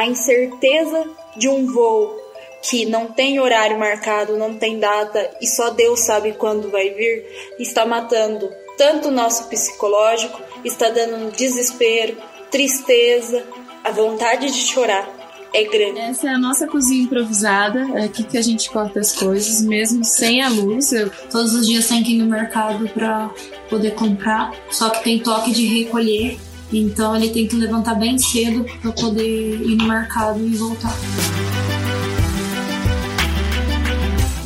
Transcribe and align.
A 0.00 0.06
incerteza 0.06 1.04
de 1.36 1.46
um 1.46 1.66
voo 1.66 2.16
que 2.62 2.86
não 2.86 3.08
tem 3.08 3.38
horário 3.38 3.78
marcado, 3.78 4.34
não 4.34 4.54
tem 4.54 4.78
data 4.78 5.30
e 5.42 5.46
só 5.46 5.68
Deus 5.68 6.00
sabe 6.00 6.32
quando 6.32 6.70
vai 6.70 6.88
vir, 6.88 7.26
está 7.58 7.84
matando 7.84 8.50
tanto 8.78 9.08
o 9.08 9.10
nosso 9.10 9.44
psicológico, 9.48 10.40
está 10.64 10.88
dando 10.88 11.16
um 11.16 11.28
desespero, 11.28 12.16
tristeza, 12.50 13.44
a 13.84 13.90
vontade 13.90 14.50
de 14.50 14.62
chorar 14.62 15.06
é 15.52 15.64
grande. 15.64 16.00
Essa 16.00 16.28
é 16.28 16.30
a 16.30 16.38
nossa 16.38 16.66
cozinha 16.66 17.02
improvisada, 17.02 17.86
é 17.94 18.04
aqui 18.04 18.22
que 18.22 18.38
a 18.38 18.42
gente 18.42 18.70
corta 18.70 19.00
as 19.00 19.12
coisas, 19.12 19.60
mesmo 19.60 20.02
sem 20.02 20.40
a 20.40 20.48
luz. 20.48 20.94
Eu, 20.94 21.10
todos 21.30 21.52
os 21.52 21.66
dias 21.66 21.86
tem 21.86 22.02
que 22.02 22.14
ir 22.14 22.22
no 22.22 22.26
mercado 22.26 22.88
para 22.88 23.28
poder 23.68 23.94
comprar, 23.94 24.50
só 24.70 24.88
que 24.88 25.04
tem 25.04 25.18
toque 25.18 25.50
de 25.50 25.66
recolher, 25.66 26.38
então 26.72 27.16
ele 27.16 27.30
tem 27.30 27.46
que 27.46 27.56
levantar 27.56 27.94
bem 27.94 28.18
cedo 28.18 28.64
para 28.80 28.92
poder 28.92 29.60
ir 29.60 29.76
no 29.76 29.88
mercado 29.88 30.44
e 30.44 30.56
voltar. 30.56 30.94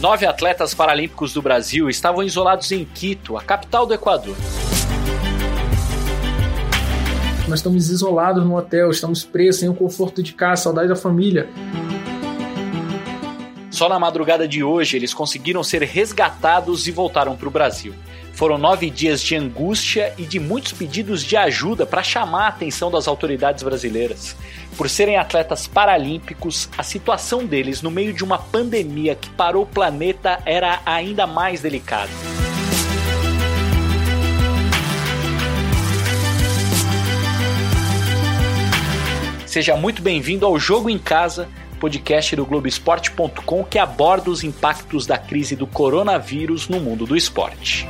Nove 0.00 0.26
atletas 0.26 0.74
paralímpicos 0.74 1.32
do 1.32 1.40
Brasil 1.40 1.88
estavam 1.88 2.22
isolados 2.22 2.70
em 2.72 2.84
Quito, 2.84 3.36
a 3.36 3.42
capital 3.42 3.86
do 3.86 3.94
Equador. 3.94 4.36
Nós 7.48 7.58
estamos 7.58 7.90
isolados 7.90 8.44
no 8.44 8.56
hotel, 8.56 8.90
estamos 8.90 9.24
presos 9.24 9.60
sem 9.60 9.68
o 9.68 9.74
conforto 9.74 10.22
de 10.22 10.32
casa, 10.32 10.64
saudade 10.64 10.88
da 10.88 10.96
família. 10.96 11.48
Só 13.70 13.88
na 13.88 13.98
madrugada 13.98 14.46
de 14.46 14.62
hoje 14.62 14.96
eles 14.96 15.12
conseguiram 15.12 15.62
ser 15.64 15.82
resgatados 15.82 16.86
e 16.86 16.92
voltaram 16.92 17.36
para 17.36 17.48
o 17.48 17.50
Brasil. 17.50 17.92
Foram 18.34 18.58
nove 18.58 18.90
dias 18.90 19.22
de 19.22 19.36
angústia 19.36 20.12
e 20.18 20.22
de 20.22 20.40
muitos 20.40 20.72
pedidos 20.72 21.22
de 21.22 21.36
ajuda 21.36 21.86
para 21.86 22.02
chamar 22.02 22.46
a 22.46 22.48
atenção 22.48 22.90
das 22.90 23.06
autoridades 23.06 23.62
brasileiras. 23.62 24.36
Por 24.76 24.90
serem 24.90 25.16
atletas 25.16 25.68
paralímpicos, 25.68 26.68
a 26.76 26.82
situação 26.82 27.46
deles 27.46 27.80
no 27.80 27.92
meio 27.92 28.12
de 28.12 28.24
uma 28.24 28.36
pandemia 28.36 29.14
que 29.14 29.30
parou 29.30 29.62
o 29.62 29.66
planeta 29.66 30.40
era 30.44 30.80
ainda 30.84 31.28
mais 31.28 31.60
delicada. 31.60 32.10
Seja 39.46 39.76
muito 39.76 40.02
bem-vindo 40.02 40.44
ao 40.44 40.58
Jogo 40.58 40.90
em 40.90 40.98
Casa, 40.98 41.48
podcast 41.78 42.34
do 42.34 42.44
Globoesporte.com 42.44 43.62
que 43.62 43.78
aborda 43.78 44.28
os 44.28 44.42
impactos 44.42 45.06
da 45.06 45.16
crise 45.16 45.54
do 45.54 45.68
coronavírus 45.68 46.68
no 46.68 46.80
mundo 46.80 47.06
do 47.06 47.16
esporte. 47.16 47.86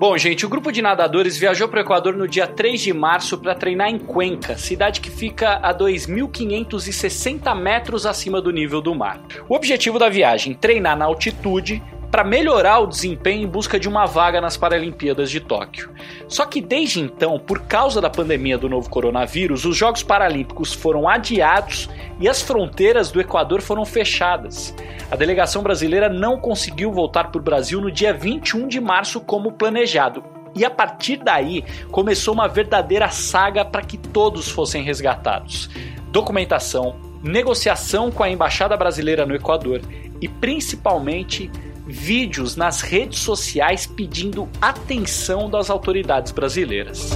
Bom, 0.00 0.16
gente, 0.16 0.46
o 0.46 0.48
grupo 0.48 0.72
de 0.72 0.80
nadadores 0.80 1.36
viajou 1.36 1.68
para 1.68 1.80
o 1.80 1.82
Equador 1.82 2.16
no 2.16 2.26
dia 2.26 2.46
3 2.46 2.80
de 2.80 2.90
março 2.90 3.36
para 3.36 3.54
treinar 3.54 3.90
em 3.90 3.98
Cuenca, 3.98 4.56
cidade 4.56 4.98
que 4.98 5.10
fica 5.10 5.60
a 5.62 5.74
2.560 5.74 7.54
metros 7.54 8.06
acima 8.06 8.40
do 8.40 8.50
nível 8.50 8.80
do 8.80 8.94
mar. 8.94 9.20
O 9.46 9.54
objetivo 9.54 9.98
da 9.98 10.08
viagem, 10.08 10.54
treinar 10.54 10.96
na 10.96 11.04
altitude 11.04 11.82
para 12.10 12.24
melhorar 12.24 12.80
o 12.80 12.86
desempenho 12.86 13.44
em 13.44 13.46
busca 13.46 13.78
de 13.78 13.88
uma 13.88 14.04
vaga 14.04 14.40
nas 14.40 14.56
Paralimpíadas 14.56 15.30
de 15.30 15.38
Tóquio. 15.38 15.90
Só 16.26 16.44
que 16.44 16.60
desde 16.60 17.00
então, 17.00 17.38
por 17.38 17.60
causa 17.62 18.00
da 18.00 18.10
pandemia 18.10 18.58
do 18.58 18.68
novo 18.68 18.90
coronavírus, 18.90 19.64
os 19.64 19.76
Jogos 19.76 20.02
Paralímpicos 20.02 20.72
foram 20.72 21.08
adiados 21.08 21.88
e 22.18 22.28
as 22.28 22.42
fronteiras 22.42 23.10
do 23.10 23.20
Equador 23.20 23.62
foram 23.62 23.84
fechadas. 23.84 24.74
A 25.10 25.16
delegação 25.16 25.62
brasileira 25.62 26.08
não 26.08 26.38
conseguiu 26.38 26.90
voltar 26.90 27.30
para 27.30 27.40
o 27.40 27.44
Brasil 27.44 27.80
no 27.80 27.90
dia 27.90 28.12
21 28.12 28.66
de 28.66 28.80
março 28.80 29.20
como 29.20 29.52
planejado. 29.52 30.24
E 30.54 30.64
a 30.64 30.70
partir 30.70 31.16
daí 31.16 31.64
começou 31.92 32.34
uma 32.34 32.48
verdadeira 32.48 33.08
saga 33.08 33.64
para 33.64 33.82
que 33.82 33.96
todos 33.96 34.48
fossem 34.48 34.82
resgatados. 34.82 35.70
Documentação, 36.10 36.96
negociação 37.22 38.10
com 38.10 38.24
a 38.24 38.30
embaixada 38.30 38.76
brasileira 38.76 39.24
no 39.24 39.34
Equador 39.34 39.80
e 40.20 40.28
principalmente 40.28 41.50
vídeos 41.90 42.56
nas 42.56 42.80
redes 42.80 43.18
sociais 43.18 43.86
pedindo 43.86 44.48
atenção 44.60 45.50
das 45.50 45.68
autoridades 45.68 46.32
brasileiras. 46.32 47.10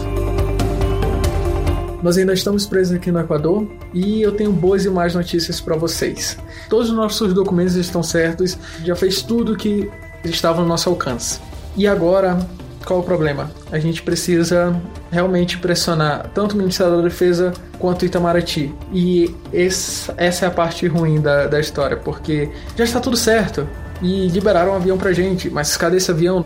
Nós 2.03 2.19
ainda 2.19 2.35
estamos 2.35 2.67
presos 2.67 2.95
aqui 2.95 3.11
no 3.11 3.19
Equador 3.19 3.67
e 3.95 4.21
eu 4.21 4.33
tenho 4.33 4.53
boas 4.53 4.85
e 4.85 4.91
más 4.91 5.15
notícias 5.15 5.59
para 5.59 5.75
vocês. 5.75 6.37
Todos 6.69 6.91
os 6.91 6.95
nossos 6.95 7.33
documentos 7.33 7.77
estão 7.77 8.03
certos, 8.03 8.59
já 8.85 8.95
fez 8.95 9.23
tudo 9.23 9.57
que 9.57 9.91
estava 10.23 10.61
no 10.61 10.69
nosso 10.69 10.91
alcance. 10.91 11.41
E 11.75 11.87
agora, 11.87 12.47
qual 12.85 13.01
o 13.01 13.03
problema? 13.03 13.51
A 13.73 13.79
gente 13.79 14.03
precisa 14.03 14.79
realmente 15.11 15.56
pressionar 15.56 16.31
tanto 16.35 16.55
o 16.55 16.59
Ministério 16.59 16.97
da 16.97 17.03
Defesa 17.03 17.55
quanto 17.79 18.03
o 18.03 18.05
Itamaraty. 18.05 18.75
E 18.93 19.35
esse, 19.51 20.12
essa 20.19 20.45
é 20.45 20.49
a 20.49 20.51
parte 20.51 20.87
ruim 20.87 21.23
da, 21.23 21.47
da 21.47 21.59
história, 21.59 21.97
porque 21.97 22.51
já 22.77 22.85
está 22.85 23.01
tudo 23.01 23.17
certo 23.17 23.67
e 24.03 24.28
liberaram 24.28 24.72
um 24.72 24.77
avião 24.77 24.99
pra 24.99 25.12
gente, 25.12 25.49
mas 25.50 25.77
cadê 25.77 25.97
esse 25.97 26.10
avião? 26.10 26.44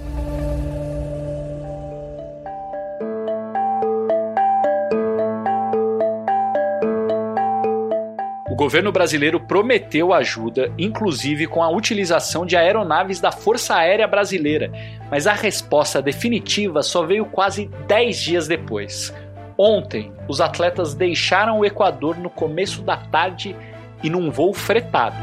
O 8.50 8.54
governo 8.54 8.90
brasileiro 8.90 9.38
prometeu 9.38 10.12
ajuda, 10.12 10.72
inclusive 10.76 11.46
com 11.46 11.62
a 11.62 11.70
utilização 11.70 12.44
de 12.44 12.56
aeronaves 12.56 13.20
da 13.20 13.30
Força 13.30 13.76
Aérea 13.76 14.06
Brasileira, 14.08 14.72
mas 15.10 15.26
a 15.26 15.32
resposta 15.32 16.02
definitiva 16.02 16.82
só 16.82 17.04
veio 17.04 17.24
quase 17.24 17.70
10 17.86 18.18
dias 18.18 18.48
depois. 18.48 19.14
Ontem, 19.56 20.12
os 20.28 20.40
atletas 20.40 20.94
deixaram 20.94 21.58
o 21.58 21.64
Equador 21.64 22.16
no 22.16 22.30
começo 22.30 22.82
da 22.82 22.96
tarde 22.96 23.56
e 24.02 24.08
num 24.08 24.30
voo 24.30 24.52
fretado. 24.52 25.16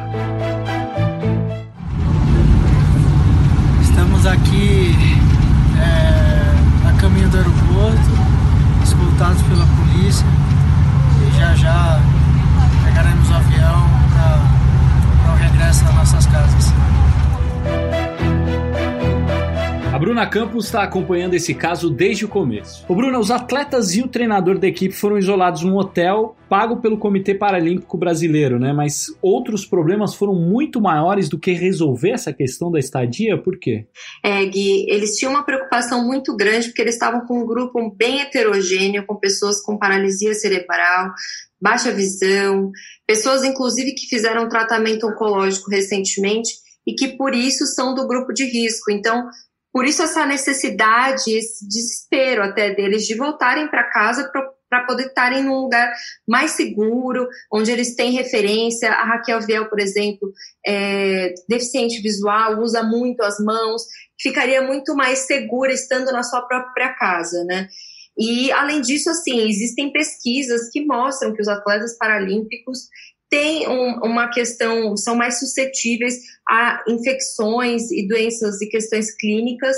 Aqui 4.28 4.96
é, 5.78 6.90
a 6.90 6.94
caminho 6.94 7.30
do 7.30 7.38
aeroporto, 7.38 8.00
escoltados 8.84 9.42
pela 9.44 9.66
polícia 9.66 10.26
e 11.22 11.38
já 11.38 11.54
já 11.56 12.00
pegaremos 12.84 13.30
o 13.30 13.34
avião 13.34 13.90
para 15.24 15.34
o 15.34 15.36
regresso 15.38 15.86
às 15.86 15.96
nossas 15.96 16.26
casas. 16.26 16.74
A 19.96 19.98
Bruna 19.98 20.28
Campos 20.28 20.66
está 20.66 20.84
acompanhando 20.84 21.36
esse 21.36 21.54
caso 21.54 21.90
desde 21.90 22.26
o 22.26 22.28
começo. 22.28 22.84
O 22.90 22.94
Bruna, 22.94 23.18
os 23.18 23.32
atletas 23.32 23.96
e 23.96 24.02
o 24.02 24.10
treinador 24.10 24.60
da 24.60 24.68
equipe 24.68 24.94
foram 24.94 25.18
isolados 25.18 25.62
num 25.64 25.78
hotel 25.78 26.36
pago 26.50 26.82
pelo 26.82 26.98
Comitê 26.98 27.34
Paralímpico 27.34 27.98
Brasileiro, 27.98 28.60
né? 28.60 28.74
Mas 28.74 29.06
outros 29.22 29.66
problemas 29.66 30.14
foram 30.14 30.36
muito 30.36 30.82
maiores 30.82 31.30
do 31.30 31.40
que 31.40 31.54
resolver 31.54 32.12
essa 32.12 32.34
questão 32.34 32.70
da 32.70 32.78
estadia, 32.78 33.42
por 33.42 33.58
quê? 33.58 33.88
É, 34.22 34.46
Gui, 34.46 34.86
eles 34.90 35.16
tinham 35.16 35.32
uma 35.32 35.46
preocupação 35.46 36.06
muito 36.06 36.36
grande 36.36 36.68
porque 36.68 36.82
eles 36.82 36.96
estavam 36.96 37.26
com 37.26 37.44
um 37.44 37.46
grupo 37.46 37.80
bem 37.96 38.20
heterogêneo, 38.20 39.06
com 39.08 39.16
pessoas 39.16 39.62
com 39.62 39.80
paralisia 39.80 40.34
cerebral, 40.34 41.14
baixa 41.62 41.90
visão, 41.94 42.70
pessoas 43.08 43.46
inclusive 43.46 43.94
que 43.94 44.08
fizeram 44.08 44.50
tratamento 44.50 45.08
oncológico 45.08 45.72
recentemente 45.72 46.66
e 46.86 46.94
que 46.94 47.18
por 47.18 47.34
isso 47.34 47.66
são 47.66 47.96
do 47.96 48.06
grupo 48.06 48.32
de 48.32 48.44
risco. 48.46 48.92
Então, 48.92 49.28
por 49.76 49.86
isso 49.86 50.02
essa 50.02 50.26
necessidade, 50.26 51.36
esse 51.36 51.68
desespero 51.68 52.42
até 52.42 52.74
deles 52.74 53.06
de 53.06 53.14
voltarem 53.14 53.68
para 53.68 53.92
casa 53.92 54.32
para 54.70 54.86
poder 54.86 55.08
estarem 55.08 55.44
num 55.44 55.64
lugar 55.64 55.94
mais 56.26 56.52
seguro, 56.52 57.28
onde 57.52 57.72
eles 57.72 57.94
têm 57.94 58.14
referência. 58.14 58.90
A 58.90 59.04
Raquel 59.04 59.42
Viel, 59.42 59.66
por 59.66 59.82
exemplo, 59.82 60.32
é 60.66 61.34
deficiente 61.50 62.02
visual, 62.02 62.62
usa 62.62 62.84
muito 62.84 63.22
as 63.22 63.38
mãos, 63.38 63.82
ficaria 64.18 64.62
muito 64.62 64.96
mais 64.96 65.28
segura 65.28 65.74
estando 65.74 66.10
na 66.14 66.24
sua 66.24 66.44
própria 66.44 66.94
casa, 66.94 67.44
né? 67.44 67.68
E 68.18 68.50
além 68.54 68.80
disso, 68.80 69.10
assim, 69.10 69.46
existem 69.46 69.92
pesquisas 69.92 70.70
que 70.72 70.86
mostram 70.86 71.34
que 71.34 71.42
os 71.42 71.50
atletas 71.50 71.98
paralímpicos 71.98 72.88
tem 73.30 73.68
um, 73.68 74.00
uma 74.04 74.30
questão, 74.30 74.96
são 74.96 75.16
mais 75.16 75.40
suscetíveis 75.40 76.20
a 76.48 76.84
infecções 76.88 77.92
e 77.92 78.08
doenças 78.08 78.62
e 78.62 78.68
questões 78.68 79.14
clínicas, 79.16 79.76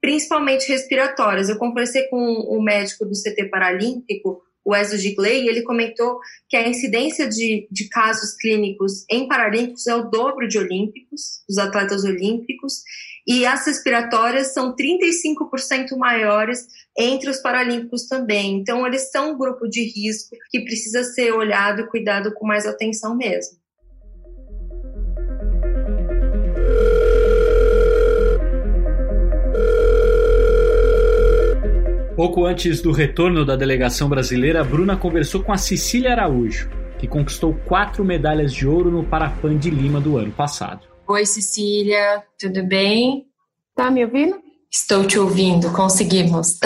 principalmente 0.00 0.68
respiratórias. 0.68 1.48
Eu 1.48 1.58
conversei 1.58 2.04
com 2.08 2.18
o 2.18 2.62
médico 2.62 3.04
do 3.04 3.12
CT 3.12 3.48
Paralímpico, 3.50 4.42
o 4.64 4.74
Ezio 4.74 4.98
Gigley, 4.98 5.44
e 5.44 5.48
ele 5.48 5.62
comentou 5.62 6.18
que 6.48 6.56
a 6.56 6.68
incidência 6.68 7.28
de, 7.28 7.66
de 7.70 7.88
casos 7.88 8.34
clínicos 8.36 9.04
em 9.10 9.26
paralímpicos 9.26 9.86
é 9.86 9.94
o 9.94 10.10
dobro 10.10 10.46
de 10.46 10.58
olímpicos, 10.58 11.42
dos 11.48 11.58
atletas 11.58 12.04
olímpicos, 12.04 12.82
e 13.30 13.46
as 13.46 13.64
respiratórias 13.64 14.52
são 14.52 14.74
35% 14.74 15.96
maiores 15.96 16.66
entre 16.98 17.30
os 17.30 17.40
paralímpicos 17.40 18.08
também. 18.08 18.56
Então, 18.56 18.84
eles 18.84 19.08
são 19.12 19.30
um 19.30 19.38
grupo 19.38 19.68
de 19.68 19.84
risco 19.84 20.36
que 20.50 20.64
precisa 20.64 21.04
ser 21.04 21.30
olhado 21.30 21.82
e 21.82 21.86
cuidado 21.86 22.34
com 22.34 22.44
mais 22.44 22.66
atenção 22.66 23.16
mesmo. 23.16 23.56
Pouco 32.16 32.44
antes 32.44 32.82
do 32.82 32.90
retorno 32.90 33.44
da 33.44 33.54
delegação 33.54 34.08
brasileira, 34.08 34.64
Bruna 34.64 34.96
conversou 34.96 35.44
com 35.44 35.52
a 35.52 35.56
Cecília 35.56 36.10
Araújo, 36.10 36.68
que 36.98 37.06
conquistou 37.06 37.54
quatro 37.64 38.04
medalhas 38.04 38.52
de 38.52 38.66
ouro 38.66 38.90
no 38.90 39.04
Parapan 39.04 39.56
de 39.56 39.70
Lima 39.70 40.00
do 40.00 40.16
ano 40.16 40.32
passado. 40.32 40.89
Oi, 41.10 41.26
Cecília, 41.26 42.22
tudo 42.38 42.62
bem? 42.62 43.26
Tá 43.74 43.90
me 43.90 44.04
ouvindo? 44.04 44.40
Estou 44.70 45.04
te 45.04 45.18
ouvindo, 45.18 45.72
conseguimos. 45.72 46.56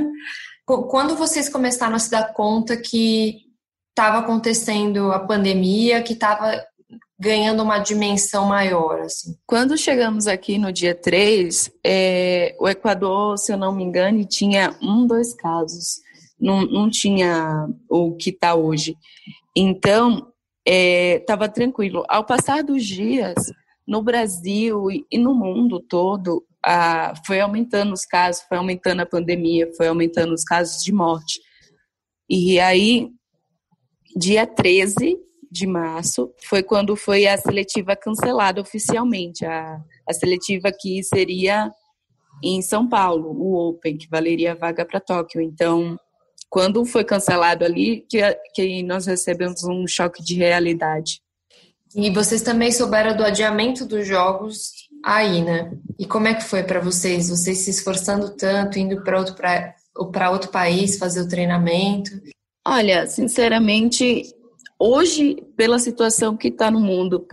Quando 0.64 1.14
vocês 1.14 1.50
começaram 1.50 1.94
a 1.94 1.98
se 1.98 2.10
dar 2.10 2.32
conta 2.32 2.78
que 2.78 3.42
estava 3.90 4.20
acontecendo 4.20 5.12
a 5.12 5.18
pandemia, 5.18 6.02
que 6.02 6.14
estava 6.14 6.64
ganhando 7.20 7.62
uma 7.62 7.78
dimensão 7.78 8.46
maior, 8.46 9.02
assim? 9.02 9.36
Quando 9.46 9.76
chegamos 9.76 10.26
aqui 10.26 10.56
no 10.56 10.72
dia 10.72 10.94
3, 10.94 11.70
é, 11.84 12.56
o 12.58 12.66
Equador, 12.66 13.36
se 13.36 13.52
eu 13.52 13.58
não 13.58 13.70
me 13.70 13.84
engano, 13.84 14.24
tinha 14.24 14.74
um, 14.80 15.06
dois 15.06 15.34
casos. 15.34 16.00
Não, 16.40 16.64
não 16.64 16.88
tinha 16.88 17.68
o 17.90 18.16
que 18.16 18.30
está 18.30 18.54
hoje. 18.54 18.96
Então, 19.54 20.32
estava 20.64 21.44
é, 21.44 21.48
tranquilo. 21.48 22.02
Ao 22.08 22.24
passar 22.24 22.64
dos 22.64 22.82
dias, 22.82 23.34
no 23.86 24.02
Brasil 24.02 24.86
e 24.90 25.18
no 25.18 25.34
mundo 25.34 25.80
todo, 25.80 26.44
a, 26.64 27.12
foi 27.26 27.40
aumentando 27.40 27.92
os 27.92 28.04
casos, 28.04 28.42
foi 28.48 28.56
aumentando 28.56 29.02
a 29.02 29.06
pandemia, 29.06 29.70
foi 29.76 29.86
aumentando 29.86 30.32
os 30.32 30.44
casos 30.44 30.82
de 30.82 30.92
morte. 30.92 31.40
E 32.28 32.58
aí, 32.58 33.10
dia 34.16 34.46
13 34.46 35.18
de 35.50 35.66
março, 35.66 36.32
foi 36.48 36.62
quando 36.62 36.96
foi 36.96 37.26
a 37.26 37.36
seletiva 37.36 37.94
cancelada 37.94 38.60
oficialmente, 38.60 39.44
a, 39.44 39.78
a 40.08 40.12
seletiva 40.12 40.72
que 40.72 41.02
seria 41.02 41.70
em 42.42 42.60
São 42.60 42.88
Paulo, 42.88 43.30
o 43.30 43.68
Open, 43.68 43.96
que 43.96 44.08
valeria 44.08 44.52
a 44.52 44.56
vaga 44.56 44.84
para 44.84 45.00
Tóquio. 45.00 45.40
Então, 45.40 45.96
quando 46.48 46.84
foi 46.84 47.04
cancelado 47.04 47.64
ali, 47.64 48.04
que, 48.08 48.20
que 48.54 48.82
nós 48.82 49.06
recebemos 49.06 49.64
um 49.64 49.86
choque 49.86 50.22
de 50.22 50.34
realidade. 50.34 51.20
E 51.94 52.10
vocês 52.10 52.42
também 52.42 52.72
souberam 52.72 53.16
do 53.16 53.24
adiamento 53.24 53.86
dos 53.86 54.06
jogos 54.06 54.72
aí, 55.04 55.42
né? 55.42 55.72
E 55.98 56.04
como 56.06 56.26
é 56.26 56.34
que 56.34 56.42
foi 56.42 56.64
para 56.64 56.80
vocês? 56.80 57.28
Vocês 57.28 57.58
se 57.58 57.70
esforçando 57.70 58.30
tanto, 58.30 58.78
indo 58.78 59.02
para 59.02 59.18
outro, 59.18 59.34
para 59.34 60.30
outro 60.30 60.50
país 60.50 60.98
fazer 60.98 61.20
o 61.20 61.28
treinamento? 61.28 62.10
Olha, 62.66 63.06
sinceramente, 63.06 64.22
hoje, 64.78 65.36
pela 65.56 65.78
situação 65.78 66.36
que 66.36 66.48
está 66.48 66.70
no 66.70 66.80
mundo, 66.80 67.26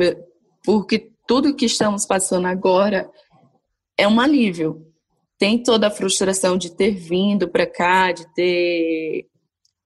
porque 0.64 1.12
tudo 1.26 1.56
que 1.56 1.66
estamos 1.66 2.06
passando 2.06 2.46
agora 2.46 3.10
é 3.98 4.08
um 4.08 4.20
alívio. 4.20 4.86
Tem 5.40 5.64
toda 5.64 5.88
a 5.88 5.92
frustração 5.92 6.56
de 6.56 6.76
ter 6.76 6.92
vindo 6.92 7.48
para 7.48 7.66
cá, 7.66 8.12
de 8.12 8.32
ter. 8.36 9.26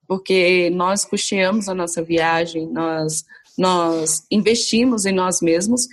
Porque 0.05 0.69
nós 0.71 1.05
custeamos 1.05 1.69
a 1.69 1.73
nossa 1.73 2.03
viagem, 2.03 2.67
nós 2.67 3.23
nós 3.57 4.23
investimos 4.31 5.05
em 5.05 5.13
nós 5.13 5.41
mesmos 5.41 5.87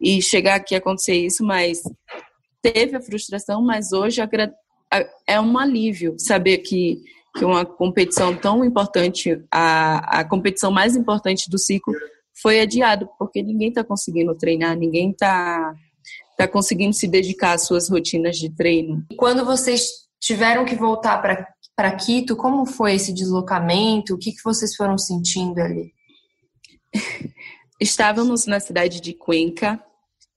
e 0.00 0.22
chegar 0.22 0.56
aqui 0.56 0.74
acontecer 0.74 1.14
isso, 1.14 1.44
mas 1.44 1.82
teve 2.62 2.96
a 2.96 3.00
frustração, 3.00 3.62
mas 3.62 3.92
hoje 3.92 4.20
é 5.26 5.40
um 5.40 5.58
alívio 5.58 6.16
saber 6.18 6.58
que, 6.58 7.02
que 7.36 7.44
uma 7.44 7.64
competição 7.64 8.34
tão 8.34 8.64
importante, 8.64 9.42
a, 9.50 10.20
a 10.20 10.24
competição 10.24 10.70
mais 10.70 10.96
importante 10.96 11.48
do 11.48 11.58
ciclo, 11.58 11.94
foi 12.42 12.60
adiado, 12.60 13.08
porque 13.18 13.42
ninguém 13.42 13.68
está 13.68 13.84
conseguindo 13.84 14.34
treinar, 14.34 14.76
ninguém 14.76 15.10
está 15.10 15.74
tá 16.36 16.48
conseguindo 16.48 16.94
se 16.94 17.06
dedicar 17.06 17.52
às 17.52 17.66
suas 17.66 17.90
rotinas 17.90 18.36
de 18.36 18.48
treino. 18.50 19.04
Quando 19.16 19.44
vocês 19.44 19.88
tiveram 20.18 20.64
que 20.64 20.74
voltar 20.74 21.18
para 21.18 21.92
Quito, 21.92 22.36
como 22.36 22.66
foi 22.66 22.94
esse 22.94 23.12
deslocamento? 23.12 24.14
O 24.14 24.18
que, 24.18 24.32
que 24.32 24.42
vocês 24.42 24.74
foram 24.74 24.96
sentindo 24.96 25.60
ali? 25.60 25.92
Estávamos 27.80 28.46
na 28.46 28.60
cidade 28.60 29.00
de 29.00 29.14
Cuenca, 29.14 29.82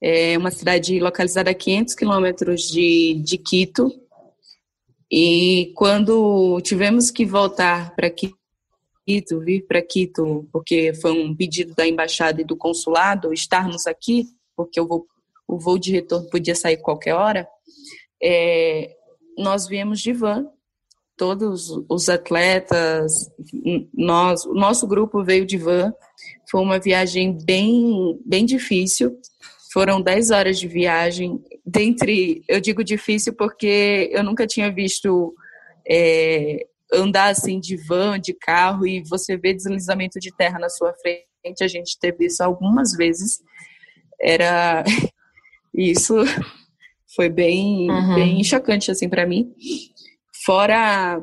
é 0.01 0.37
uma 0.37 0.51
cidade 0.51 0.99
localizada 0.99 1.51
a 1.51 1.53
500 1.53 1.95
quilômetros 1.95 2.63
de, 2.63 3.21
de 3.23 3.37
Quito. 3.37 3.91
E 5.09 5.71
quando 5.75 6.59
tivemos 6.61 7.09
que 7.09 7.25
voltar 7.25 7.95
para 7.95 8.09
Quito, 8.09 9.39
vir 9.39 9.65
para 9.65 9.81
Quito, 9.81 10.47
porque 10.51 10.93
foi 10.95 11.11
um 11.11 11.35
pedido 11.35 11.73
da 11.73 11.87
embaixada 11.87 12.41
e 12.41 12.45
do 12.45 12.57
consulado 12.57 13.33
estarmos 13.33 13.87
aqui, 13.87 14.27
porque 14.55 14.79
o 14.79 14.87
voo, 14.87 15.07
o 15.47 15.57
voo 15.57 15.77
de 15.77 15.91
retorno 15.91 16.29
podia 16.29 16.55
sair 16.55 16.77
qualquer 16.77 17.13
hora, 17.13 17.47
é, 18.21 18.95
nós 19.37 19.67
viemos 19.67 20.01
de 20.01 20.13
van 20.13 20.47
todos 21.17 21.69
os 21.89 22.09
atletas, 22.09 23.29
nós, 23.93 24.45
o 24.45 24.53
nosso 24.53 24.87
grupo 24.87 25.23
veio 25.23 25.45
de 25.45 25.57
van. 25.57 25.93
Foi 26.49 26.61
uma 26.61 26.79
viagem 26.79 27.37
bem, 27.45 28.19
bem 28.25 28.45
difícil. 28.45 29.17
Foram 29.71 30.01
10 30.01 30.31
horas 30.31 30.59
de 30.59 30.67
viagem. 30.67 31.43
Dentre, 31.65 32.43
eu 32.47 32.59
digo 32.59 32.83
difícil 32.83 33.33
porque 33.33 34.09
eu 34.11 34.23
nunca 34.23 34.45
tinha 34.45 34.71
visto 34.71 35.33
é, 35.87 36.65
andar 36.93 37.29
assim 37.29 37.59
de 37.59 37.75
van, 37.75 38.19
de 38.19 38.33
carro 38.33 38.85
e 38.85 39.03
você 39.07 39.37
vê 39.37 39.53
deslizamento 39.53 40.19
de 40.19 40.31
terra 40.35 40.59
na 40.59 40.69
sua 40.69 40.93
frente. 40.93 41.63
A 41.63 41.67
gente 41.67 41.97
teve 41.99 42.25
isso 42.25 42.43
algumas 42.43 42.93
vezes. 42.95 43.39
Era 44.21 44.83
isso 45.73 46.15
foi 47.15 47.29
bem, 47.29 47.89
uhum. 47.89 48.15
bem 48.15 48.43
chocante 48.43 48.91
assim 48.91 49.07
para 49.07 49.25
mim. 49.25 49.53
Fora, 50.45 51.21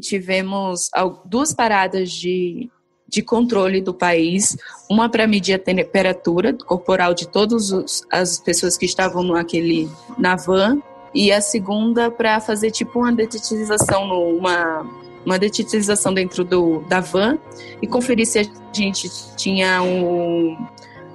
tivemos 0.00 0.90
duas 1.24 1.52
paradas 1.52 2.12
de, 2.12 2.70
de 3.08 3.20
controle 3.20 3.80
do 3.80 3.92
país, 3.92 4.56
uma 4.88 5.08
para 5.08 5.26
medir 5.26 5.54
a 5.54 5.58
temperatura 5.58 6.52
corporal 6.52 7.14
de 7.14 7.26
todas 7.26 8.04
as 8.10 8.38
pessoas 8.38 8.76
que 8.76 8.86
estavam 8.86 9.24
naquele, 9.24 9.88
na 10.16 10.36
van, 10.36 10.80
e 11.12 11.32
a 11.32 11.40
segunda 11.40 12.10
para 12.10 12.38
fazer 12.38 12.70
tipo 12.70 13.00
uma 13.00 13.12
detetização, 13.12 14.04
uma, 14.36 14.86
uma 15.24 15.38
detetização 15.38 16.14
dentro 16.14 16.44
do, 16.44 16.80
da 16.82 17.00
van 17.00 17.38
e 17.82 17.86
conferir 17.88 18.26
se 18.26 18.38
a 18.38 18.44
gente 18.72 19.10
tinha 19.36 19.82
um, 19.82 20.56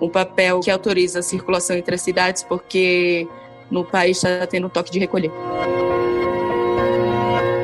um 0.01 0.09
papel 0.09 0.59
que 0.59 0.69
autoriza 0.69 1.19
a 1.19 1.23
circulação 1.23 1.77
entre 1.77 1.95
as 1.95 2.01
cidades, 2.01 2.43
porque 2.43 3.27
no 3.71 3.85
país 3.85 4.17
está 4.17 4.45
tendo 4.45 4.67
toque 4.67 4.91
de 4.91 4.99
recolher. 4.99 5.31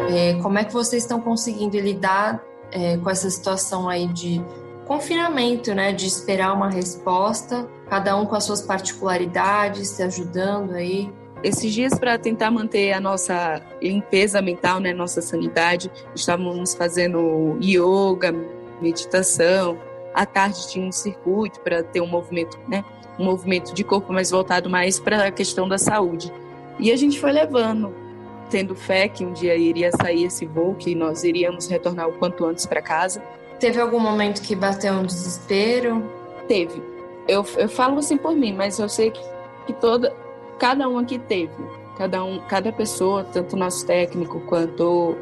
É, 0.10 0.34
como 0.42 0.58
é 0.58 0.63
que 0.63 0.74
vocês 0.74 1.04
estão 1.04 1.22
conseguindo 1.22 1.78
lidar 1.78 2.44
é, 2.72 2.98
com 2.98 3.10
essa 3.10 3.30
situação 3.30 3.88
aí 3.88 4.08
de 4.08 4.44
confinamento, 4.88 5.74
né? 5.75 5.94
De 5.94 6.08
esperar 6.08 6.51
uma 6.54 6.68
resposta, 6.68 7.70
cada 7.88 8.18
um 8.18 8.25
com 8.25 8.36
as 8.36 8.44
suas 8.44 8.60
particularidades, 8.60 9.89
se 9.89 10.01
ajudando 10.01 10.74
aí. 10.74 11.13
Esses 11.44 11.72
dias, 11.72 11.98
para 11.98 12.18
tentar 12.18 12.50
manter 12.50 12.92
a 12.92 13.00
nossa 13.00 13.62
limpeza 13.82 14.42
mental, 14.42 14.80
né, 14.80 14.94
nossa 14.94 15.22
sanidade, 15.22 15.89
estávamos 16.13 16.74
fazendo 16.74 17.58
yoga, 17.62 18.34
meditação. 18.82 19.78
À 20.13 20.25
tarde 20.25 20.68
tinha 20.68 20.86
um 20.86 20.92
circuito 20.92 21.62
para 21.62 21.82
ter 21.82 22.01
um 22.01 22.08
movimento, 22.08 22.60
né, 22.68 22.84
um 23.18 23.24
movimento 23.24 23.74
de 23.74 23.86
corpo 23.86 24.12
mais 24.12 24.32
voltado 24.32 24.70
mais 24.70 25.00
para 25.00 25.28
a 25.28 25.32
questão 25.32 25.70
da 25.70 25.78
saúde. 25.78 26.34
E 26.78 26.92
a 26.92 26.98
gente 26.98 27.20
foi 27.20 27.32
levando 27.32 28.09
tendo 28.50 28.75
fé 28.75 29.08
que 29.08 29.25
um 29.25 29.32
dia 29.32 29.56
iria 29.56 29.91
sair 29.91 30.25
esse 30.25 30.46
voo, 30.46 30.75
que 30.75 30.96
nós 30.96 31.24
iríamos 31.24 31.68
retornar 31.68 32.10
o 32.10 32.13
quanto 32.13 32.46
antes 32.46 32.65
para 32.65 32.82
casa. 32.82 33.22
Teve 33.60 33.79
algum 33.79 34.00
momento 34.00 34.41
que 34.41 34.56
bateu 34.56 34.94
um 34.94 35.03
desespero? 35.03 36.03
Teve. 36.48 36.82
Eu, 37.27 37.46
eu 37.58 37.70
falo 37.70 38.00
assim 38.00 38.18
por 38.18 38.36
mim, 38.36 38.53
mas 38.53 38.79
eu 38.79 38.89
sei 38.89 39.12
que, 39.12 39.22
que 39.68 39.74
toda, 39.74 40.13
cada 40.58 40.88
um 40.88 40.98
aqui 40.98 41.20
teve. 41.20 41.53
Cada 41.98 42.24
um, 42.24 42.39
cada 42.48 42.72
pessoa, 42.72 43.24
tanto 43.24 43.58
nosso 43.58 43.86
técnico 43.86 44.39
quanto 44.41 45.15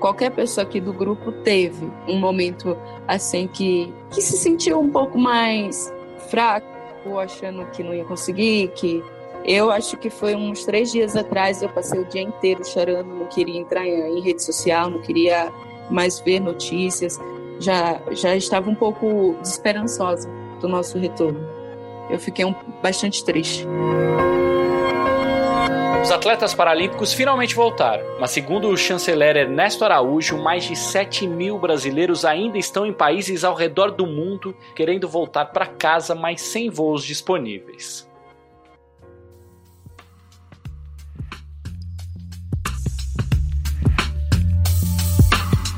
qualquer 0.00 0.30
pessoa 0.30 0.66
aqui 0.66 0.80
do 0.80 0.92
grupo 0.92 1.32
teve 1.32 1.88
um 2.08 2.18
momento 2.18 2.76
assim 3.06 3.46
que, 3.46 3.92
que 4.10 4.20
se 4.20 4.36
sentiu 4.36 4.80
um 4.80 4.90
pouco 4.90 5.16
mais 5.16 5.92
fraco, 6.28 6.66
achando 7.18 7.64
que 7.70 7.82
não 7.82 7.94
ia 7.94 8.04
conseguir, 8.04 8.68
que 8.74 9.02
eu 9.44 9.70
acho 9.70 9.96
que 9.98 10.08
foi 10.08 10.34
uns 10.34 10.64
três 10.64 10.90
dias 10.90 11.14
atrás, 11.14 11.62
eu 11.62 11.68
passei 11.68 12.00
o 12.00 12.04
dia 12.06 12.22
inteiro 12.22 12.64
chorando, 12.64 13.14
não 13.14 13.26
queria 13.26 13.60
entrar 13.60 13.86
em, 13.86 14.20
rede 14.20 14.42
social, 14.42 14.88
não 14.88 15.02
queria 15.02 15.52
mais 15.90 16.18
ver 16.18 16.40
notícias, 16.40 17.20
já, 17.60 18.00
já 18.12 18.34
estava 18.34 18.70
um 18.70 18.74
pouco 18.74 19.36
desesperançosa 19.42 20.30
do 20.60 20.68
nosso 20.68 20.98
retorno. 20.98 21.46
Eu 22.08 22.18
fiquei 22.18 22.44
um, 22.44 22.54
bastante 22.82 23.22
triste. 23.22 23.66
Os 26.02 26.10
atletas 26.10 26.54
paralímpicos 26.54 27.12
finalmente 27.14 27.54
voltaram, 27.54 28.04
mas 28.20 28.30
segundo 28.30 28.68
o 28.68 28.76
chanceler 28.76 29.36
Ernesto 29.36 29.84
Araújo, 29.84 30.36
mais 30.36 30.64
de 30.64 30.76
7 30.76 31.26
mil 31.26 31.58
brasileiros 31.58 32.24
ainda 32.26 32.58
estão 32.58 32.84
em 32.84 32.92
países 32.92 33.42
ao 33.42 33.54
redor 33.54 33.90
do 33.90 34.06
mundo 34.06 34.54
querendo 34.74 35.08
voltar 35.08 35.46
para 35.46 35.66
casa, 35.66 36.14
mas 36.14 36.42
sem 36.42 36.68
voos 36.68 37.04
disponíveis. 37.04 38.06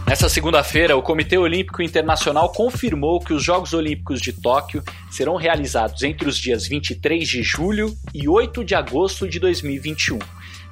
Nessa 0.08 0.28
segunda-feira, 0.28 0.96
o 0.96 1.02
Comitê 1.02 1.36
Olímpico 1.36 1.82
Internacional 1.82 2.52
confirmou 2.52 3.18
que 3.18 3.32
os 3.32 3.42
Jogos 3.42 3.74
Olímpicos 3.74 4.20
de 4.20 4.32
Tóquio 4.32 4.80
serão 5.10 5.34
realizados 5.34 6.04
entre 6.04 6.28
os 6.28 6.38
dias 6.38 6.64
23 6.68 7.26
de 7.28 7.42
julho 7.42 7.92
e 8.14 8.28
8 8.28 8.64
de 8.64 8.76
agosto 8.76 9.28
de 9.28 9.40
2021. 9.40 10.20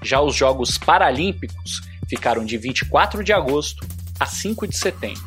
Já 0.00 0.20
os 0.20 0.36
Jogos 0.36 0.78
Paralímpicos 0.78 1.82
ficaram 2.08 2.44
de 2.44 2.56
24 2.56 3.24
de 3.24 3.32
agosto 3.32 3.84
a 4.20 4.24
5 4.24 4.68
de 4.68 4.76
setembro. 4.76 5.24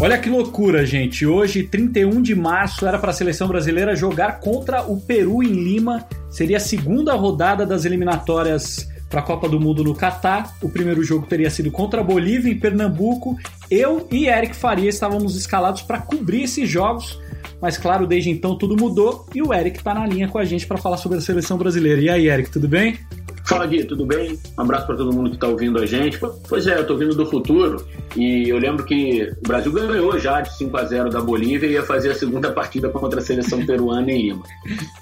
Olha 0.00 0.18
que 0.18 0.28
loucura, 0.28 0.84
gente. 0.84 1.24
Hoje, 1.24 1.62
31 1.62 2.20
de 2.20 2.34
março, 2.34 2.84
era 2.84 2.98
para 2.98 3.10
a 3.10 3.14
seleção 3.14 3.46
brasileira 3.46 3.94
jogar 3.94 4.40
contra 4.40 4.82
o 4.82 5.00
Peru 5.00 5.40
em 5.40 5.52
Lima. 5.52 6.04
Seria 6.28 6.56
a 6.56 6.60
segunda 6.60 7.14
rodada 7.14 7.64
das 7.64 7.84
eliminatórias 7.84 8.89
para 9.10 9.20
a 9.20 9.22
Copa 9.22 9.48
do 9.48 9.58
Mundo 9.58 9.82
no 9.82 9.94
Catar. 9.94 10.56
O 10.62 10.68
primeiro 10.70 11.02
jogo 11.02 11.26
teria 11.26 11.50
sido 11.50 11.70
contra 11.70 12.00
a 12.00 12.04
Bolívia 12.04 12.50
em 12.50 12.58
Pernambuco. 12.58 13.36
Eu 13.68 14.06
e 14.10 14.28
Eric 14.28 14.54
Faria 14.54 14.88
estávamos 14.88 15.36
escalados 15.36 15.82
para 15.82 15.98
cobrir 15.98 16.44
esses 16.44 16.68
jogos. 16.68 17.20
Mas 17.60 17.76
claro, 17.76 18.06
desde 18.06 18.30
então 18.30 18.56
tudo 18.56 18.76
mudou 18.76 19.26
e 19.34 19.42
o 19.42 19.52
Eric 19.52 19.78
está 19.78 19.92
na 19.92 20.06
linha 20.06 20.28
com 20.28 20.38
a 20.38 20.44
gente 20.44 20.66
para 20.66 20.78
falar 20.78 20.96
sobre 20.96 21.18
a 21.18 21.20
seleção 21.20 21.58
brasileira. 21.58 22.00
E 22.00 22.08
aí, 22.08 22.28
Eric, 22.28 22.50
tudo 22.50 22.68
bem? 22.68 22.98
Fala 23.44 23.66
Gui, 23.66 23.84
tudo 23.84 24.06
bem? 24.06 24.38
Um 24.56 24.62
abraço 24.62 24.86
para 24.86 24.96
todo 24.96 25.12
mundo 25.12 25.30
que 25.30 25.36
está 25.36 25.48
ouvindo 25.48 25.80
a 25.80 25.84
gente. 25.84 26.18
Pois 26.48 26.68
é, 26.68 26.76
eu 26.76 26.82
estou 26.82 26.96
vindo 26.96 27.16
do 27.16 27.26
futuro 27.26 27.84
e 28.16 28.48
eu 28.48 28.58
lembro 28.58 28.84
que 28.84 29.28
o 29.44 29.48
Brasil 29.48 29.72
ganhou 29.72 30.16
já 30.18 30.40
de 30.40 30.56
5 30.56 30.76
a 30.76 30.84
0 30.84 31.10
da 31.10 31.20
Bolívia 31.20 31.66
e 31.66 31.72
ia 31.72 31.82
fazer 31.82 32.12
a 32.12 32.14
segunda 32.14 32.52
partida 32.52 32.88
contra 32.90 33.18
a 33.18 33.22
seleção 33.22 33.66
peruana 33.66 34.10
em 34.12 34.22
Lima. 34.28 34.42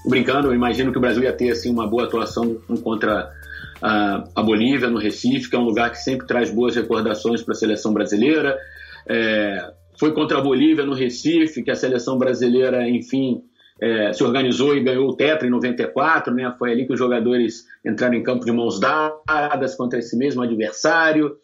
Brincando, 0.07 0.49
eu 0.49 0.55
imagino 0.55 0.91
que 0.91 0.99
o 0.99 1.01
Brasil 1.01 1.23
ia 1.23 1.33
ter 1.33 1.51
assim 1.51 1.71
uma 1.71 1.87
boa 1.87 2.05
atuação 2.05 2.57
contra 2.83 3.19
a, 3.19 3.31
a 3.81 4.43
Bolívia 4.43 4.89
no 4.89 4.99
Recife, 4.99 5.49
que 5.49 5.57
é 5.57 5.59
um 5.59 5.65
lugar 5.65 5.91
que 5.91 5.99
sempre 5.99 6.27
traz 6.27 6.51
boas 6.51 6.75
recordações 6.75 7.43
para 7.43 7.53
a 7.53 7.57
seleção 7.57 7.93
brasileira. 7.93 8.57
É, 9.09 9.73
foi 9.99 10.13
contra 10.13 10.39
a 10.39 10.41
Bolívia 10.41 10.85
no 10.85 10.95
Recife, 10.95 11.63
que 11.63 11.71
a 11.71 11.75
seleção 11.75 12.19
brasileira, 12.19 12.89
enfim, 12.89 13.43
é, 13.81 14.13
se 14.13 14.23
organizou 14.25 14.77
e 14.77 14.83
ganhou 14.83 15.09
o 15.09 15.17
Tetra 15.17 15.47
em 15.47 15.51
94, 15.51 16.35
né? 16.35 16.53
Foi 16.59 16.73
ali 16.73 16.87
que 16.87 16.93
os 16.93 16.99
jogadores 16.99 17.65
entraram 17.85 18.15
em 18.15 18.23
campo 18.23 18.45
de 18.45 18.53
mãos 18.53 18.81
dadas 18.81 19.75
contra 19.77 19.99
esse 19.99 20.17
mesmo 20.17 20.43
adversário. 20.43 21.37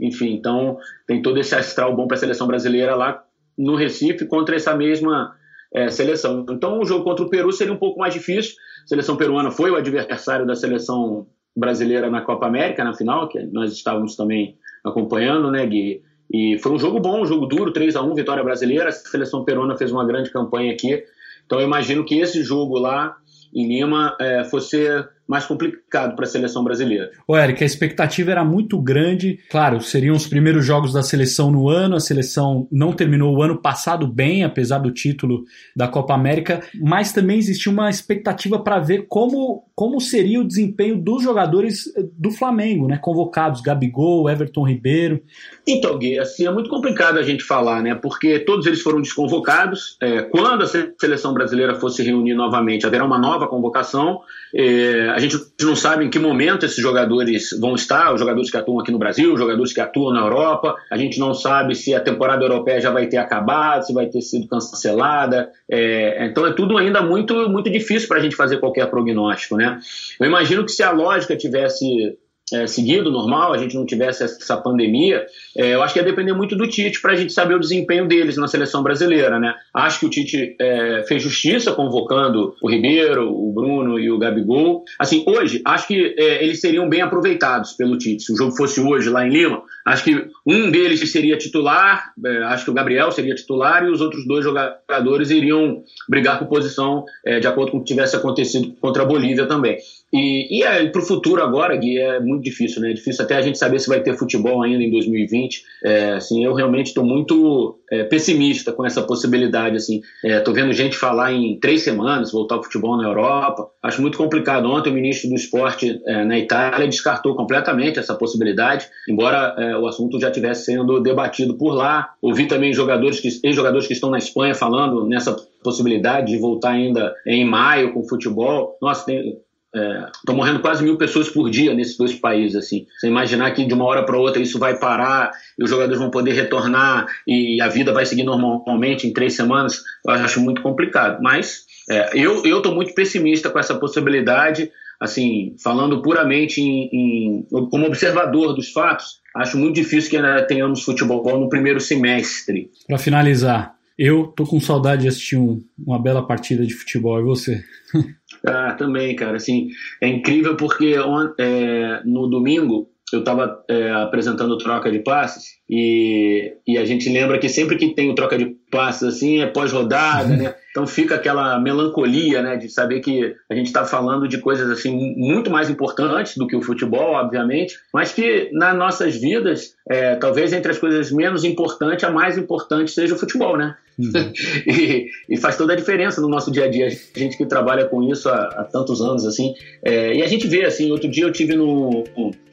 Enfim, 0.00 0.34
então 0.34 0.78
tem 1.06 1.22
todo 1.22 1.38
esse 1.38 1.54
astral 1.54 1.94
bom 1.94 2.06
para 2.06 2.16
a 2.16 2.20
seleção 2.20 2.46
brasileira 2.46 2.94
lá 2.94 3.22
no 3.56 3.76
Recife 3.76 4.26
contra 4.26 4.56
essa 4.56 4.74
mesma 4.74 5.34
é, 5.72 5.88
seleção. 5.88 6.44
Então 6.50 6.80
o 6.80 6.84
jogo 6.84 7.04
contra 7.04 7.24
o 7.24 7.30
Peru 7.30 7.52
seria 7.52 7.72
um 7.72 7.78
pouco 7.78 7.98
mais 7.98 8.12
difícil. 8.12 8.54
A 8.84 8.88
seleção 8.88 9.16
peruana 9.16 9.50
foi 9.50 9.70
o 9.70 9.76
adversário 9.76 10.46
da 10.46 10.54
seleção 10.54 11.26
brasileira 11.56 12.10
na 12.10 12.20
Copa 12.20 12.46
América, 12.46 12.84
na 12.84 12.92
final, 12.92 13.28
que 13.28 13.40
nós 13.44 13.72
estávamos 13.72 14.14
também 14.14 14.56
acompanhando, 14.84 15.50
né, 15.50 15.64
Gui? 15.66 16.02
E 16.32 16.58
foi 16.58 16.72
um 16.72 16.78
jogo 16.78 17.00
bom, 17.00 17.22
um 17.22 17.26
jogo 17.26 17.46
duro, 17.46 17.72
3 17.72 17.96
a 17.96 18.02
1 18.02 18.14
vitória 18.14 18.42
brasileira. 18.42 18.88
A 18.88 18.92
seleção 18.92 19.44
peruana 19.44 19.76
fez 19.76 19.92
uma 19.92 20.04
grande 20.04 20.30
campanha 20.30 20.72
aqui. 20.72 21.02
Então 21.46 21.60
eu 21.60 21.66
imagino 21.66 22.04
que 22.04 22.18
esse 22.18 22.42
jogo 22.42 22.78
lá 22.78 23.16
em 23.54 23.66
Lima 23.66 24.16
é, 24.20 24.44
fosse 24.44 24.86
mais 25.28 25.44
complicado 25.44 26.14
para 26.14 26.24
a 26.24 26.28
seleção 26.28 26.62
brasileira. 26.62 27.10
O 27.26 27.36
Eric, 27.36 27.62
a 27.62 27.66
expectativa 27.66 28.30
era 28.30 28.44
muito 28.44 28.80
grande. 28.80 29.38
Claro, 29.50 29.80
seriam 29.80 30.14
os 30.14 30.26
primeiros 30.26 30.64
jogos 30.64 30.92
da 30.92 31.02
seleção 31.02 31.50
no 31.50 31.68
ano. 31.68 31.96
A 31.96 32.00
seleção 32.00 32.68
não 32.70 32.92
terminou 32.92 33.36
o 33.36 33.42
ano 33.42 33.60
passado 33.60 34.06
bem, 34.06 34.44
apesar 34.44 34.78
do 34.78 34.90
título 34.90 35.44
da 35.74 35.88
Copa 35.88 36.14
América, 36.14 36.62
mas 36.80 37.12
também 37.12 37.38
existia 37.38 37.72
uma 37.72 37.90
expectativa 37.90 38.58
para 38.58 38.78
ver 38.78 39.06
como, 39.08 39.64
como 39.74 40.00
seria 40.00 40.40
o 40.40 40.46
desempenho 40.46 40.96
dos 40.96 41.22
jogadores 41.22 41.86
eh, 41.96 42.04
do 42.16 42.30
Flamengo, 42.30 42.86
né? 42.86 42.98
Convocados, 42.98 43.60
Gabigol, 43.60 44.30
Everton 44.30 44.66
Ribeiro. 44.66 45.22
Então, 45.66 45.98
Gui, 45.98 46.18
assim, 46.18 46.46
é 46.46 46.50
muito 46.50 46.70
complicado 46.70 47.18
a 47.18 47.22
gente 47.22 47.42
falar, 47.42 47.82
né? 47.82 47.94
Porque 47.94 48.38
todos 48.40 48.66
eles 48.66 48.80
foram 48.80 49.00
desconvocados. 49.00 49.96
É, 50.00 50.22
quando 50.22 50.62
a 50.62 50.66
seleção 50.66 51.34
brasileira 51.34 51.74
fosse 51.74 52.02
reunir 52.02 52.34
novamente, 52.34 52.86
haverá 52.86 53.04
uma 53.04 53.18
nova 53.18 53.48
convocação. 53.48 54.20
É, 54.54 55.15
a 55.16 55.18
gente 55.18 55.34
não 55.62 55.74
sabe 55.74 56.04
em 56.04 56.10
que 56.10 56.18
momento 56.18 56.66
esses 56.66 56.76
jogadores 56.76 57.48
vão 57.58 57.74
estar, 57.74 58.12
os 58.12 58.20
jogadores 58.20 58.50
que 58.50 58.56
atuam 58.58 58.80
aqui 58.80 58.92
no 58.92 58.98
Brasil, 58.98 59.32
os 59.32 59.40
jogadores 59.40 59.72
que 59.72 59.80
atuam 59.80 60.12
na 60.12 60.20
Europa. 60.20 60.76
A 60.92 60.98
gente 60.98 61.18
não 61.18 61.32
sabe 61.32 61.74
se 61.74 61.94
a 61.94 62.00
temporada 62.00 62.44
europeia 62.44 62.78
já 62.82 62.90
vai 62.90 63.06
ter 63.06 63.16
acabado, 63.16 63.86
se 63.86 63.94
vai 63.94 64.08
ter 64.08 64.20
sido 64.20 64.46
cancelada. 64.46 65.48
É, 65.70 66.26
então 66.26 66.46
é 66.46 66.52
tudo 66.52 66.76
ainda 66.76 67.00
muito, 67.00 67.48
muito 67.48 67.70
difícil 67.70 68.06
para 68.08 68.18
a 68.18 68.20
gente 68.20 68.36
fazer 68.36 68.58
qualquer 68.58 68.90
prognóstico. 68.90 69.56
Né? 69.56 69.78
Eu 70.20 70.26
imagino 70.26 70.62
que 70.66 70.72
se 70.72 70.82
a 70.82 70.90
lógica 70.90 71.34
tivesse 71.34 72.18
é, 72.52 72.66
seguido, 72.66 73.10
normal, 73.10 73.52
a 73.52 73.58
gente 73.58 73.74
não 73.74 73.84
tivesse 73.84 74.22
essa 74.22 74.56
pandemia, 74.56 75.26
é, 75.56 75.74
eu 75.74 75.82
acho 75.82 75.92
que 75.92 75.98
ia 75.98 76.04
depender 76.04 76.32
muito 76.32 76.54
do 76.54 76.68
Tite 76.68 77.00
para 77.00 77.12
a 77.12 77.16
gente 77.16 77.32
saber 77.32 77.54
o 77.54 77.60
desempenho 77.60 78.06
deles 78.06 78.36
na 78.36 78.46
seleção 78.46 78.84
brasileira, 78.84 79.40
né? 79.40 79.54
Acho 79.74 80.00
que 80.00 80.06
o 80.06 80.10
Tite 80.10 80.54
é, 80.60 81.04
fez 81.08 81.22
justiça 81.22 81.72
convocando 81.72 82.54
o 82.62 82.70
Ribeiro, 82.70 83.28
o 83.28 83.52
Bruno 83.52 83.98
e 83.98 84.10
o 84.10 84.18
Gabigol. 84.18 84.84
Assim, 84.98 85.24
hoje, 85.26 85.60
acho 85.64 85.88
que 85.88 86.14
é, 86.16 86.44
eles 86.44 86.60
seriam 86.60 86.88
bem 86.88 87.00
aproveitados 87.00 87.72
pelo 87.72 87.98
Tite. 87.98 88.22
Se 88.22 88.32
o 88.32 88.36
jogo 88.36 88.56
fosse 88.56 88.80
hoje 88.80 89.10
lá 89.10 89.26
em 89.26 89.30
Lima, 89.30 89.62
acho 89.84 90.04
que 90.04 90.28
um 90.46 90.70
deles 90.70 91.00
seria 91.10 91.36
titular, 91.36 92.12
é, 92.24 92.38
acho 92.44 92.64
que 92.64 92.70
o 92.70 92.74
Gabriel 92.74 93.10
seria 93.10 93.34
titular 93.34 93.84
e 93.84 93.90
os 93.90 94.00
outros 94.00 94.24
dois 94.24 94.44
jogadores 94.44 95.30
iriam 95.30 95.82
brigar 96.08 96.38
por 96.38 96.46
posição 96.46 97.04
é, 97.24 97.40
de 97.40 97.48
acordo 97.48 97.72
com 97.72 97.78
o 97.78 97.80
que 97.80 97.86
tivesse 97.86 98.14
acontecido 98.14 98.72
contra 98.80 99.02
a 99.02 99.06
Bolívia 99.06 99.46
também. 99.46 99.78
E, 100.16 100.58
e 100.58 100.62
é, 100.62 100.86
para 100.86 101.00
o 101.00 101.04
futuro 101.04 101.42
agora, 101.42 101.76
Gui, 101.76 101.98
é 101.98 102.18
muito 102.20 102.42
difícil, 102.42 102.80
né? 102.80 102.90
É 102.90 102.94
difícil 102.94 103.24
até 103.24 103.36
a 103.36 103.42
gente 103.42 103.58
saber 103.58 103.78
se 103.78 103.88
vai 103.88 104.00
ter 104.00 104.16
futebol 104.16 104.62
ainda 104.62 104.82
em 104.82 104.90
2020. 104.90 105.62
É, 105.84 106.12
assim, 106.14 106.44
eu 106.44 106.54
realmente 106.54 106.88
estou 106.88 107.04
muito 107.04 107.78
é, 107.90 108.04
pessimista 108.04 108.72
com 108.72 108.84
essa 108.84 109.02
possibilidade. 109.02 109.76
Assim, 109.76 110.00
estou 110.24 110.54
é, 110.54 110.56
vendo 110.56 110.72
gente 110.72 110.96
falar 110.96 111.32
em 111.32 111.58
três 111.58 111.82
semanas 111.82 112.32
voltar 112.32 112.56
ao 112.56 112.62
futebol 112.62 112.96
na 112.96 113.04
Europa. 113.04 113.68
Acho 113.82 114.00
muito 114.00 114.18
complicado. 114.18 114.66
Ontem 114.66 114.90
o 114.90 114.94
ministro 114.94 115.28
do 115.28 115.34
Esporte 115.34 116.00
é, 116.06 116.24
na 116.24 116.38
Itália 116.38 116.86
descartou 116.86 117.34
completamente 117.34 117.98
essa 117.98 118.14
possibilidade, 118.14 118.86
embora 119.08 119.54
é, 119.58 119.76
o 119.76 119.86
assunto 119.86 120.18
já 120.20 120.28
estivesse 120.28 120.64
sendo 120.64 121.00
debatido 121.00 121.54
por 121.54 121.74
lá. 121.74 122.10
Ouvi 122.22 122.46
também 122.46 122.72
jogadores 122.72 123.20
que, 123.20 123.28
ex-jogadores 123.44 123.86
que 123.86 123.92
estão 123.92 124.10
na 124.10 124.18
Espanha 124.18 124.54
falando 124.54 125.06
nessa 125.06 125.36
possibilidade 125.62 126.32
de 126.32 126.38
voltar 126.38 126.70
ainda 126.70 127.14
em 127.26 127.44
maio 127.44 127.92
com 127.92 128.06
futebol. 128.06 128.78
Nossa, 128.80 129.04
tem, 129.04 129.36
Estão 129.76 130.34
é, 130.34 130.36
morrendo 130.36 130.60
quase 130.60 130.82
mil 130.82 130.96
pessoas 130.96 131.28
por 131.28 131.50
dia 131.50 131.74
nesses 131.74 131.96
dois 131.96 132.14
países. 132.14 132.56
Assim. 132.56 132.86
Você 132.98 133.08
imaginar 133.08 133.50
que 133.52 133.64
de 133.64 133.74
uma 133.74 133.84
hora 133.84 134.04
para 134.04 134.18
outra 134.18 134.40
isso 134.40 134.58
vai 134.58 134.78
parar 134.78 135.32
e 135.58 135.64
os 135.64 135.70
jogadores 135.70 135.98
vão 135.98 136.10
poder 136.10 136.32
retornar 136.32 137.06
e 137.26 137.60
a 137.60 137.68
vida 137.68 137.92
vai 137.92 138.06
seguir 138.06 138.24
normalmente 138.24 139.06
em 139.06 139.12
três 139.12 139.34
semanas, 139.34 139.82
eu 140.06 140.12
acho 140.12 140.40
muito 140.40 140.62
complicado. 140.62 141.22
Mas 141.22 141.64
é, 141.90 142.18
eu 142.18 142.42
estou 142.44 142.74
muito 142.74 142.94
pessimista 142.94 143.50
com 143.50 143.58
essa 143.58 143.74
possibilidade. 143.74 144.70
Assim, 144.98 145.54
falando 145.62 146.00
puramente 146.00 146.58
em, 146.62 146.88
em, 146.90 147.46
como 147.70 147.86
observador 147.86 148.54
dos 148.54 148.72
fatos, 148.72 149.20
acho 149.36 149.58
muito 149.58 149.74
difícil 149.74 150.08
que 150.08 150.16
ainda 150.16 150.42
tenhamos 150.46 150.82
futebol 150.82 151.38
no 151.38 151.50
primeiro 151.50 151.78
semestre. 151.80 152.70
Para 152.88 152.96
finalizar, 152.96 153.76
eu 153.98 154.26
tô 154.28 154.44
com 154.44 154.60
saudade 154.60 155.02
de 155.02 155.08
assistir 155.08 155.36
um, 155.36 155.62
uma 155.78 155.98
bela 155.98 156.26
partida 156.26 156.66
de 156.66 156.74
futebol. 156.74 157.20
E 157.20 157.24
você? 157.24 157.62
Ah, 158.46 158.74
também, 158.74 159.14
cara. 159.16 159.36
Assim, 159.36 159.68
é 160.00 160.08
incrível 160.08 160.56
porque 160.56 160.98
on, 160.98 161.32
é, 161.38 162.00
no 162.04 162.28
domingo 162.28 162.88
eu 163.12 163.20
estava 163.20 163.62
é, 163.68 163.90
apresentando 163.92 164.58
troca 164.58 164.90
de 164.90 164.98
passes 165.00 165.58
e, 165.70 166.54
e 166.66 166.76
a 166.76 166.84
gente 166.84 167.08
lembra 167.08 167.38
que 167.38 167.48
sempre 167.48 167.76
que 167.76 167.94
tem 167.94 168.10
o 168.10 168.14
troca 168.14 168.36
de 168.36 168.56
passes 168.70 169.02
assim 169.04 169.40
é 169.40 169.46
pós-rodada, 169.46 170.28
né? 170.36 170.54
Então 170.76 170.86
fica 170.86 171.14
aquela 171.14 171.58
melancolia, 171.58 172.42
né, 172.42 172.54
de 172.54 172.68
saber 172.68 173.00
que 173.00 173.34
a 173.50 173.54
gente 173.54 173.68
está 173.68 173.86
falando 173.86 174.28
de 174.28 174.36
coisas 174.36 174.68
assim 174.68 175.14
muito 175.16 175.50
mais 175.50 175.70
importantes 175.70 176.36
do 176.36 176.46
que 176.46 176.54
o 176.54 176.60
futebol, 176.60 177.14
obviamente, 177.14 177.78
mas 177.94 178.12
que 178.12 178.50
nas 178.52 178.76
nossas 178.76 179.16
vidas, 179.16 179.74
é, 179.88 180.16
talvez 180.16 180.52
entre 180.52 180.70
as 180.70 180.76
coisas 180.76 181.10
menos 181.10 181.44
importantes, 181.44 182.04
a 182.04 182.10
mais 182.10 182.36
importante 182.36 182.90
seja 182.90 183.14
o 183.14 183.18
futebol, 183.18 183.56
né? 183.56 183.74
Uhum. 183.98 184.10
e, 184.70 185.06
e, 185.30 185.38
faz 185.38 185.56
toda 185.56 185.72
a 185.72 185.76
diferença 185.76 186.20
no 186.20 186.28
nosso 186.28 186.52
dia 186.52 186.66
a 186.66 186.68
dia. 186.68 186.88
A 186.88 187.18
gente 187.18 187.38
que 187.38 187.46
trabalha 187.46 187.86
com 187.86 188.02
isso 188.02 188.28
há, 188.28 188.34
há 188.34 188.64
tantos 188.64 189.00
anos, 189.00 189.24
assim, 189.24 189.54
é, 189.82 190.14
e 190.14 190.22
a 190.22 190.26
gente 190.26 190.46
vê 190.46 190.66
assim. 190.66 190.90
Outro 190.90 191.10
dia 191.10 191.24
eu 191.24 191.32
tive 191.32 191.56
no, 191.56 192.04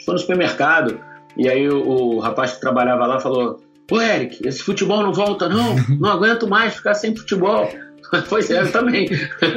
foi 0.05 0.13
no 0.13 0.17
supermercado 0.17 0.97
e 1.35 1.49
aí 1.49 1.67
o, 1.67 1.85
o 1.85 2.19
rapaz 2.19 2.53
que 2.53 2.61
trabalhava 2.61 3.05
lá 3.05 3.19
falou: 3.19 3.59
Ô 3.91 3.99
Eric, 3.99 4.47
esse 4.47 4.63
futebol 4.63 5.03
não 5.03 5.11
volta, 5.11 5.49
não. 5.49 5.75
Não 5.99 6.09
aguento 6.09 6.47
mais 6.47 6.73
ficar 6.73 6.93
sem 6.93 7.13
futebol. 7.13 7.69
pois 8.29 8.49
é, 8.49 8.61
eu 8.61 8.71
também. 8.71 9.09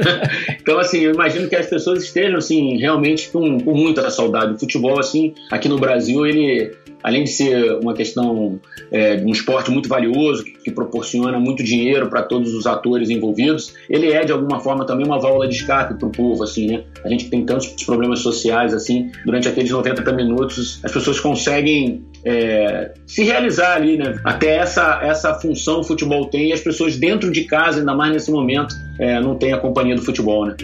então, 0.61 0.79
assim, 0.79 1.01
eu 1.01 1.13
imagino 1.13 1.49
que 1.49 1.57
as 1.57 1.67
pessoas 1.67 2.03
estejam, 2.03 2.39
assim, 2.39 2.77
realmente 2.79 3.29
com, 3.29 3.61
com 3.61 3.75
muita 3.75 4.09
saudade. 4.11 4.55
O 4.55 4.59
futebol, 4.59 4.99
assim, 4.99 5.35
aqui 5.51 5.69
no 5.69 5.79
Brasil, 5.79 6.27
ele 6.27 6.73
além 7.07 7.23
de 7.23 7.31
ser 7.31 7.73
uma 7.75 7.95
questão 7.95 8.59
é, 8.91 9.15
um 9.25 9.31
esporte 9.31 9.71
muito 9.71 9.89
valioso, 9.89 10.43
que 10.43 10.73
proporciona 10.73 11.39
muito 11.39 11.63
dinheiro 11.63 12.09
para 12.09 12.21
todos 12.23 12.53
os 12.53 12.67
atores 12.67 13.11
envolvidos, 13.11 13.75
ele 13.89 14.11
é 14.13 14.25
de 14.25 14.33
alguma 14.33 14.59
forma 14.59 14.85
também 14.85 15.07
uma 15.07 15.21
válvula 15.21 15.47
de 15.47 15.55
escape 15.55 15.95
para 15.95 16.09
o 16.09 16.11
povo, 16.11 16.43
assim, 16.43 16.67
né? 16.67 16.83
A 17.05 17.09
gente 17.09 17.31
tem 17.31 17.47
tantos 17.47 17.69
problemas 17.85 18.19
sociais, 18.19 18.75
assim, 18.75 19.13
durante 19.25 19.47
aqueles 19.49 19.71
90 19.71 20.13
minutos, 20.15 20.81
as 20.83 20.91
pessoas 20.91 21.21
conseguem 21.21 22.05
é, 22.27 22.91
se 23.07 23.23
realizar 23.23 23.77
ali, 23.77 23.97
né? 23.97 24.19
Até 24.25 24.57
essa, 24.57 25.01
essa 25.03 25.35
função 25.35 25.81
o 25.81 25.85
futebol 25.85 26.27
tem 26.27 26.49
e 26.49 26.53
as 26.53 26.61
pessoas 26.61 26.97
dentro 26.97 27.31
de 27.31 27.45
casa, 27.45 27.79
ainda 27.79 27.95
mais 27.95 28.13
nesse 28.13 28.33
momento, 28.33 28.75
é, 28.99 29.21
não 29.21 29.37
têm 29.37 29.53
a 29.53 29.59
companhia 29.59 29.95
do 29.95 30.03
futebol, 30.03 30.45
né? 30.45 30.57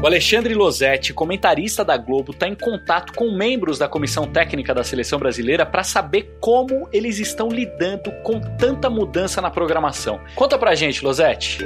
O 0.00 0.06
Alexandre 0.06 0.54
Losetti, 0.54 1.12
comentarista 1.12 1.84
da 1.84 1.96
Globo, 1.96 2.32
está 2.32 2.46
em 2.46 2.54
contato 2.54 3.12
com 3.14 3.32
membros 3.32 3.78
da 3.78 3.88
comissão 3.88 4.26
técnica 4.26 4.72
da 4.72 4.84
seleção 4.84 5.18
brasileira 5.18 5.66
para 5.66 5.82
saber 5.82 6.36
como 6.38 6.86
eles 6.92 7.18
estão 7.18 7.48
lidando 7.48 8.12
com 8.22 8.38
tanta 8.58 8.88
mudança 8.88 9.40
na 9.40 9.50
programação. 9.50 10.20
Conta 10.36 10.56
pra 10.56 10.74
gente, 10.74 11.02
Losetti. 11.02 11.58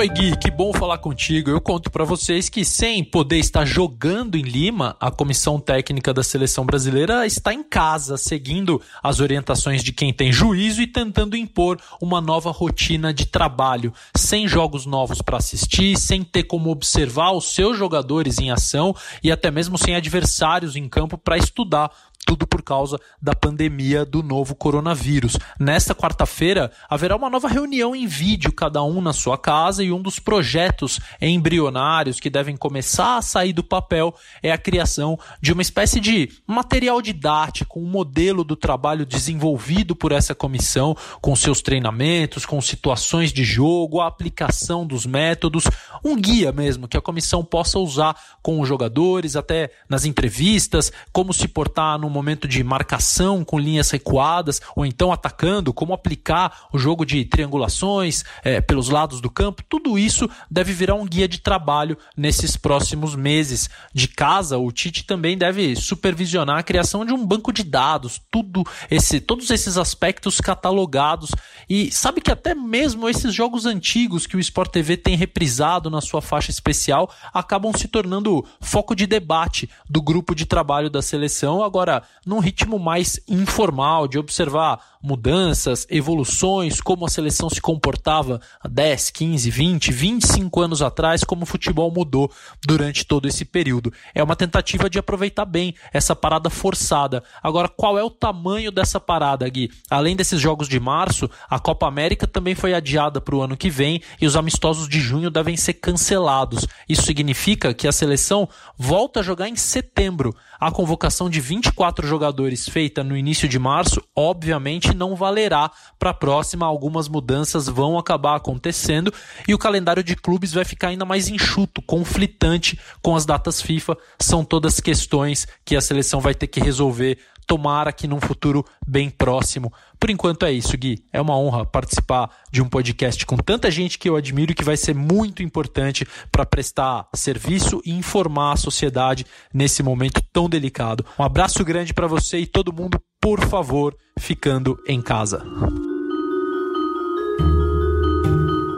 Oi 0.00 0.08
Gui, 0.08 0.34
que 0.38 0.50
bom 0.50 0.72
falar 0.72 0.96
contigo. 0.96 1.50
Eu 1.50 1.60
conto 1.60 1.90
para 1.90 2.06
vocês 2.06 2.48
que 2.48 2.64
sem 2.64 3.04
poder 3.04 3.36
estar 3.36 3.66
jogando 3.66 4.34
em 4.34 4.40
Lima, 4.40 4.96
a 4.98 5.10
comissão 5.10 5.60
técnica 5.60 6.14
da 6.14 6.22
seleção 6.22 6.64
brasileira 6.64 7.26
está 7.26 7.52
em 7.52 7.62
casa, 7.62 8.16
seguindo 8.16 8.80
as 9.02 9.20
orientações 9.20 9.84
de 9.84 9.92
quem 9.92 10.10
tem 10.10 10.32
juízo 10.32 10.80
e 10.80 10.86
tentando 10.86 11.36
impor 11.36 11.78
uma 12.00 12.18
nova 12.18 12.50
rotina 12.50 13.12
de 13.12 13.26
trabalho, 13.26 13.92
sem 14.16 14.48
jogos 14.48 14.86
novos 14.86 15.20
para 15.20 15.36
assistir, 15.36 15.98
sem 15.98 16.24
ter 16.24 16.44
como 16.44 16.70
observar 16.70 17.32
os 17.32 17.54
seus 17.54 17.76
jogadores 17.76 18.38
em 18.38 18.50
ação 18.50 18.96
e 19.22 19.30
até 19.30 19.50
mesmo 19.50 19.76
sem 19.76 19.94
adversários 19.94 20.76
em 20.76 20.88
campo 20.88 21.18
para 21.18 21.36
estudar 21.36 21.90
tudo 22.30 22.46
por 22.46 22.62
causa 22.62 22.96
da 23.20 23.34
pandemia 23.34 24.04
do 24.04 24.22
novo 24.22 24.54
coronavírus. 24.54 25.36
Nesta 25.58 25.96
quarta-feira, 25.96 26.70
haverá 26.88 27.16
uma 27.16 27.28
nova 27.28 27.48
reunião 27.48 27.96
em 27.96 28.06
vídeo, 28.06 28.52
cada 28.52 28.84
um 28.84 29.00
na 29.00 29.12
sua 29.12 29.36
casa, 29.36 29.82
e 29.82 29.90
um 29.90 30.00
dos 30.00 30.20
projetos 30.20 31.00
embrionários 31.20 32.20
que 32.20 32.30
devem 32.30 32.56
começar 32.56 33.16
a 33.16 33.22
sair 33.22 33.52
do 33.52 33.64
papel 33.64 34.14
é 34.44 34.52
a 34.52 34.58
criação 34.58 35.18
de 35.42 35.52
uma 35.52 35.60
espécie 35.60 35.98
de 35.98 36.28
material 36.46 37.02
didático, 37.02 37.80
um 37.80 37.90
modelo 37.90 38.44
do 38.44 38.54
trabalho 38.54 39.04
desenvolvido 39.04 39.96
por 39.96 40.12
essa 40.12 40.32
comissão, 40.32 40.96
com 41.20 41.34
seus 41.34 41.60
treinamentos, 41.60 42.46
com 42.46 42.60
situações 42.60 43.32
de 43.32 43.42
jogo, 43.42 44.00
a 44.00 44.06
aplicação 44.06 44.86
dos 44.86 45.04
métodos, 45.04 45.64
um 46.04 46.14
guia 46.14 46.52
mesmo 46.52 46.86
que 46.86 46.96
a 46.96 47.02
comissão 47.02 47.44
possa 47.44 47.80
usar 47.80 48.14
com 48.40 48.60
os 48.60 48.68
jogadores, 48.68 49.34
até 49.34 49.72
nas 49.88 50.04
entrevistas, 50.04 50.92
como 51.12 51.34
se 51.34 51.48
portar 51.48 51.98
momento 52.20 52.46
de 52.46 52.62
marcação 52.62 53.44
com 53.44 53.58
linhas 53.58 53.90
recuadas, 53.90 54.60
ou 54.76 54.84
então 54.84 55.10
atacando, 55.12 55.72
como 55.72 55.94
aplicar 55.94 56.68
o 56.72 56.78
jogo 56.78 57.04
de 57.04 57.24
triangulações 57.24 58.22
é, 58.44 58.60
pelos 58.60 58.88
lados 58.88 59.20
do 59.20 59.30
campo, 59.30 59.64
tudo 59.68 59.98
isso 59.98 60.28
deve 60.50 60.72
virar 60.72 60.94
um 60.94 61.06
guia 61.06 61.26
de 61.26 61.40
trabalho 61.40 61.96
nesses 62.16 62.56
próximos 62.56 63.14
meses. 63.14 63.70
De 63.94 64.06
casa, 64.06 64.58
o 64.58 64.70
Tite 64.70 65.04
também 65.04 65.36
deve 65.36 65.74
supervisionar 65.74 66.58
a 66.58 66.62
criação 66.62 67.04
de 67.04 67.12
um 67.12 67.26
banco 67.26 67.52
de 67.52 67.64
dados, 67.64 68.20
tudo 68.30 68.64
esse, 68.90 69.20
todos 69.20 69.50
esses 69.50 69.76
aspectos 69.76 70.40
catalogados. 70.40 71.30
E 71.68 71.90
sabe 71.90 72.20
que 72.20 72.30
até 72.30 72.54
mesmo 72.54 73.08
esses 73.08 73.34
jogos 73.34 73.66
antigos 73.66 74.26
que 74.26 74.36
o 74.36 74.40
Sport 74.40 74.70
TV 74.70 74.96
tem 74.96 75.16
reprisado 75.16 75.88
na 75.88 76.00
sua 76.00 76.20
faixa 76.20 76.50
especial 76.50 77.10
acabam 77.32 77.72
se 77.76 77.88
tornando 77.88 78.44
foco 78.60 78.94
de 78.94 79.06
debate 79.06 79.70
do 79.88 80.02
grupo 80.02 80.34
de 80.34 80.44
trabalho 80.44 80.90
da 80.90 81.00
seleção. 81.00 81.62
Agora, 81.62 82.02
num 82.26 82.38
ritmo 82.38 82.78
mais 82.78 83.18
informal, 83.28 84.06
de 84.06 84.18
observar 84.18 84.80
mudanças, 85.02 85.86
evoluções, 85.88 86.80
como 86.80 87.06
a 87.06 87.08
seleção 87.08 87.48
se 87.48 87.60
comportava 87.60 88.40
há 88.60 88.68
10, 88.68 89.10
15, 89.10 89.50
20, 89.50 89.92
25 89.92 90.60
anos 90.60 90.82
atrás, 90.82 91.24
como 91.24 91.44
o 91.44 91.46
futebol 91.46 91.90
mudou 91.90 92.30
durante 92.66 93.04
todo 93.04 93.26
esse 93.26 93.44
período. 93.44 93.92
É 94.14 94.22
uma 94.22 94.36
tentativa 94.36 94.90
de 94.90 94.98
aproveitar 94.98 95.44
bem 95.44 95.74
essa 95.92 96.14
parada 96.14 96.50
forçada. 96.50 97.22
Agora, 97.42 97.68
qual 97.68 97.98
é 97.98 98.04
o 98.04 98.10
tamanho 98.10 98.70
dessa 98.70 99.00
parada, 99.00 99.48
Gui? 99.48 99.70
Além 99.90 100.14
desses 100.14 100.40
jogos 100.40 100.68
de 100.68 100.78
março, 100.78 101.30
a 101.48 101.58
Copa 101.58 101.86
América 101.86 102.26
também 102.26 102.54
foi 102.54 102.74
adiada 102.74 103.20
para 103.20 103.34
o 103.34 103.42
ano 103.42 103.56
que 103.56 103.70
vem 103.70 104.02
e 104.20 104.26
os 104.26 104.36
amistosos 104.36 104.88
de 104.88 105.00
junho 105.00 105.30
devem 105.30 105.56
ser 105.56 105.74
cancelados. 105.74 106.66
Isso 106.88 107.02
significa 107.02 107.72
que 107.72 107.88
a 107.88 107.92
seleção 107.92 108.48
volta 108.76 109.20
a 109.20 109.22
jogar 109.22 109.48
em 109.48 109.56
setembro. 109.56 110.34
A 110.58 110.70
convocação 110.70 111.30
de 111.30 111.40
24 111.40 111.99
jogadores 112.04 112.68
feita 112.68 113.02
no 113.02 113.16
início 113.16 113.48
de 113.48 113.58
março, 113.58 114.02
obviamente, 114.14 114.94
não 114.94 115.16
valerá 115.16 115.70
para 115.98 116.10
a 116.10 116.14
próxima. 116.14 116.66
Algumas 116.66 117.08
mudanças 117.08 117.68
vão 117.68 117.98
acabar 117.98 118.36
acontecendo 118.36 119.12
e 119.46 119.54
o 119.54 119.58
calendário 119.58 120.02
de 120.02 120.16
clubes 120.16 120.52
vai 120.52 120.64
ficar 120.64 120.88
ainda 120.88 121.04
mais 121.04 121.28
enxuto, 121.28 121.82
conflitante 121.82 122.78
com 123.02 123.16
as 123.16 123.24
datas 123.24 123.60
FIFA. 123.60 123.96
São 124.18 124.44
todas 124.44 124.80
questões 124.80 125.46
que 125.64 125.76
a 125.76 125.80
seleção 125.80 126.20
vai 126.20 126.34
ter 126.34 126.46
que 126.46 126.60
resolver. 126.60 127.18
Tomara 127.50 127.92
que 127.92 128.06
num 128.06 128.20
futuro 128.20 128.64
bem 128.86 129.10
próximo. 129.10 129.72
Por 129.98 130.08
enquanto 130.08 130.46
é 130.46 130.52
isso, 130.52 130.78
Gui. 130.78 131.04
É 131.12 131.20
uma 131.20 131.36
honra 131.36 131.66
participar 131.66 132.30
de 132.48 132.62
um 132.62 132.68
podcast 132.68 133.26
com 133.26 133.36
tanta 133.36 133.68
gente 133.72 133.98
que 133.98 134.08
eu 134.08 134.14
admiro 134.14 134.52
e 134.52 134.54
que 134.54 134.62
vai 134.62 134.76
ser 134.76 134.94
muito 134.94 135.42
importante 135.42 136.06
para 136.30 136.46
prestar 136.46 137.08
serviço 137.12 137.82
e 137.84 137.90
informar 137.90 138.52
a 138.52 138.56
sociedade 138.56 139.26
nesse 139.52 139.82
momento 139.82 140.22
tão 140.32 140.48
delicado. 140.48 141.04
Um 141.18 141.24
abraço 141.24 141.64
grande 141.64 141.92
para 141.92 142.06
você 142.06 142.38
e 142.38 142.46
todo 142.46 142.72
mundo 142.72 143.02
por 143.20 143.40
favor, 143.40 143.96
ficando 144.16 144.78
em 144.86 145.02
casa. 145.02 145.44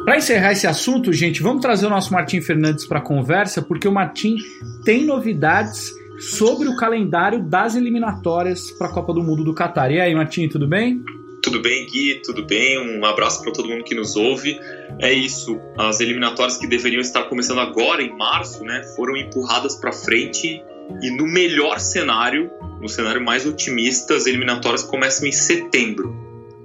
Para 0.07 0.17
encerrar 0.17 0.53
esse 0.53 0.67
assunto, 0.67 1.13
gente, 1.13 1.43
vamos 1.43 1.61
trazer 1.61 1.85
o 1.85 1.91
nosso 1.91 2.11
Martim 2.11 2.41
Fernandes 2.41 2.87
para 2.87 3.01
a 3.01 3.03
conversa, 3.03 3.61
porque 3.61 3.87
o 3.87 3.93
Martim 3.93 4.37
tem 4.83 5.05
novidades 5.05 5.93
sobre 6.31 6.69
o 6.69 6.77
calendário 6.77 7.43
das 7.43 7.75
eliminatórias 7.75 8.71
para 8.71 8.87
a 8.87 8.91
Copa 8.91 9.13
do 9.13 9.23
Mundo 9.23 9.43
do 9.43 9.53
Catar. 9.53 9.91
E 9.91 10.01
aí, 10.01 10.15
Martim, 10.15 10.49
tudo 10.49 10.69
bem? 10.69 11.03
Tudo 11.43 11.61
bem, 11.61 11.85
Gui? 11.87 12.23
Tudo 12.25 12.47
bem? 12.47 12.79
Um 12.79 13.05
abraço 13.05 13.43
para 13.43 13.53
todo 13.53 13.69
mundo 13.69 13.83
que 13.83 13.95
nos 13.95 14.15
ouve. 14.15 14.61
É 15.01 15.13
isso. 15.13 15.59
As 15.77 15.99
eliminatórias 15.99 16.57
que 16.57 16.69
deveriam 16.69 17.01
estar 17.01 17.25
começando 17.25 17.59
agora, 17.59 18.01
em 18.01 18.17
março, 18.17 18.63
né, 18.63 18.85
foram 18.95 19.17
empurradas 19.17 19.75
para 19.75 19.91
frente 19.91 20.63
e 21.03 21.11
no 21.11 21.27
melhor 21.27 21.81
cenário, 21.81 22.51
no 22.81 22.89
cenário 22.89 23.21
mais 23.21 23.45
otimista, 23.45 24.15
as 24.15 24.27
eliminatórias 24.27 24.85
começam 24.85 25.27
em 25.27 25.33
setembro. 25.33 26.15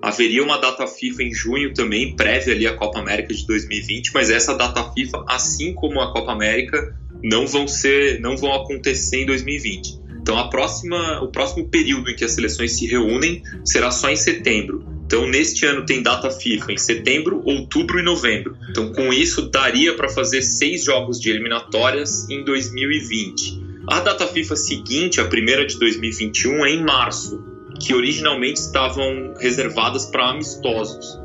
Haveria 0.02 0.44
uma 0.44 0.58
data 0.58 0.86
FIFA 0.86 1.24
em 1.24 1.34
junho 1.34 1.74
também, 1.74 2.16
prévia 2.16 2.54
ali 2.54 2.68
à 2.68 2.76
Copa 2.76 3.00
América 3.00 3.34
de 3.34 3.46
2020, 3.48 4.12
mas 4.14 4.30
essa 4.30 4.54
data 4.56 4.92
FIFA, 4.94 5.26
assim 5.28 5.74
como 5.74 6.00
a 6.00 6.14
Copa 6.14 6.32
América, 6.32 6.96
não 7.24 7.48
vão 7.48 7.68
ser, 7.68 8.20
não 8.20 8.38
vão 8.38 8.54
acontecer 8.54 9.24
em 9.24 9.26
2020. 9.26 10.00
Então 10.22 10.38
a 10.38 10.50
próxima, 10.50 11.22
o 11.22 11.32
próximo 11.32 11.68
período 11.70 12.10
em 12.10 12.16
que 12.16 12.26
as 12.26 12.34
seleções 12.34 12.74
se 12.74 12.86
reúnem 12.86 13.42
será 13.64 13.92
só 13.92 14.10
em 14.10 14.16
setembro. 14.16 14.98
Então, 15.08 15.26
neste 15.26 15.66
ano 15.66 15.86
tem 15.86 16.04
data 16.04 16.30
FIFA 16.30 16.74
em 16.74 16.78
setembro, 16.78 17.42
outubro 17.46 17.98
e 17.98 18.04
novembro. 18.04 18.58
Então, 18.70 18.92
com 18.92 19.14
isso, 19.14 19.50
daria 19.50 19.96
para 19.96 20.10
fazer 20.10 20.42
seis 20.42 20.84
jogos 20.84 21.18
de 21.18 21.30
eliminatórias 21.30 22.30
em 22.30 22.44
2020. 22.44 23.68
A 23.88 24.02
data 24.02 24.28
FIFA 24.28 24.58
seguinte, 24.58 25.22
a 25.22 25.26
primeira 25.26 25.66
de 25.66 25.80
2021, 25.80 26.66
é 26.66 26.72
em 26.72 26.84
março, 26.84 27.42
que 27.80 27.96
originalmente 27.96 28.60
estavam 28.60 29.34
reservadas 29.40 30.08
para 30.08 30.30
amistosos. 30.32 31.18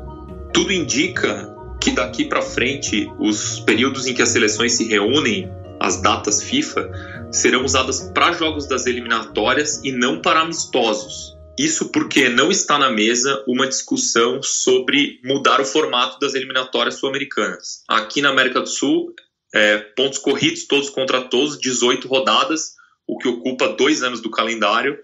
Tudo 0.53 0.71
indica 0.71 1.53
que 1.81 1.91
daqui 1.91 2.23
para 2.23 2.41
frente, 2.41 3.11
os 3.19 3.59
períodos 3.59 4.07
em 4.07 4.13
que 4.13 4.21
as 4.21 4.29
seleções 4.29 4.71
se 4.71 4.85
reúnem, 4.85 5.51
as 5.83 6.01
datas 6.01 6.41
FIFA, 6.41 6.89
serão 7.29 7.65
usadas 7.65 8.09
para 8.15 8.31
jogos 8.31 8.65
das 8.65 8.85
eliminatórias 8.85 9.81
e 9.83 9.91
não 9.91 10.21
para 10.21 10.39
amistosos. 10.39 11.35
Isso 11.59 11.89
porque 11.89 12.29
não 12.29 12.49
está 12.49 12.79
na 12.79 12.89
mesa 12.89 13.43
uma 13.45 13.67
discussão 13.67 14.41
sobre 14.41 15.19
mudar 15.25 15.59
o 15.59 15.65
formato 15.65 16.17
das 16.19 16.35
eliminatórias 16.35 16.95
sul-americanas. 16.95 17.83
Aqui 17.85 18.21
na 18.21 18.29
América 18.29 18.61
do 18.61 18.69
Sul, 18.69 19.13
é, 19.53 19.77
pontos 19.77 20.19
corridos, 20.19 20.65
todos 20.65 20.89
contra 20.89 21.21
todos, 21.21 21.59
18 21.59 22.07
rodadas, 22.07 22.75
o 23.05 23.17
que 23.17 23.27
ocupa 23.27 23.67
dois 23.67 24.01
anos 24.01 24.21
do 24.21 24.31
calendário. 24.31 24.97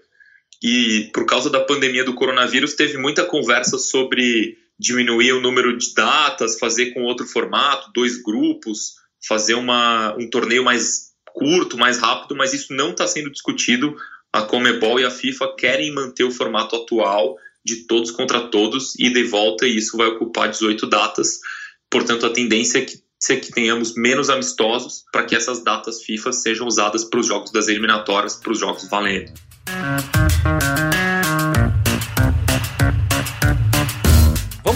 E 0.62 1.10
por 1.12 1.26
causa 1.26 1.50
da 1.50 1.60
pandemia 1.60 2.04
do 2.04 2.14
coronavírus, 2.14 2.72
teve 2.72 2.96
muita 2.96 3.24
conversa 3.24 3.78
sobre 3.78 4.56
diminuir 4.78 5.32
o 5.32 5.42
número 5.42 5.76
de 5.76 5.94
datas, 5.94 6.58
fazer 6.58 6.94
com 6.94 7.02
outro 7.02 7.26
formato, 7.26 7.92
dois 7.94 8.16
grupos, 8.22 8.94
fazer 9.26 9.54
uma, 9.54 10.14
um 10.16 10.28
torneio 10.28 10.64
mais 10.64 11.10
curto, 11.32 11.78
mais 11.78 11.98
rápido, 11.98 12.36
mas 12.36 12.52
isso 12.52 12.72
não 12.74 12.90
está 12.90 13.06
sendo 13.06 13.30
discutido. 13.30 13.94
A 14.32 14.42
Comebol 14.42 15.00
e 15.00 15.04
a 15.04 15.10
FIFA 15.10 15.54
querem 15.56 15.92
manter 15.92 16.24
o 16.24 16.30
formato 16.30 16.76
atual 16.76 17.36
de 17.64 17.86
todos 17.86 18.10
contra 18.10 18.48
todos 18.48 18.94
e 18.98 19.12
de 19.12 19.24
volta, 19.24 19.66
e 19.66 19.76
isso 19.76 19.96
vai 19.96 20.06
ocupar 20.08 20.48
18 20.48 20.86
datas. 20.86 21.40
Portanto, 21.90 22.26
a 22.26 22.30
tendência 22.30 22.78
é 22.78 22.82
que 22.82 23.00
que 23.28 23.52
tenhamos 23.52 23.94
menos 23.94 24.30
amistosos 24.30 25.04
para 25.12 25.24
que 25.24 25.36
essas 25.36 25.62
datas 25.62 26.02
FIFA 26.02 26.32
sejam 26.32 26.66
usadas 26.66 27.04
para 27.04 27.20
os 27.20 27.26
jogos 27.26 27.52
das 27.52 27.68
eliminatórias, 27.68 28.34
para 28.34 28.50
os 28.50 28.58
jogos 28.58 28.88
valendo. 28.88 29.32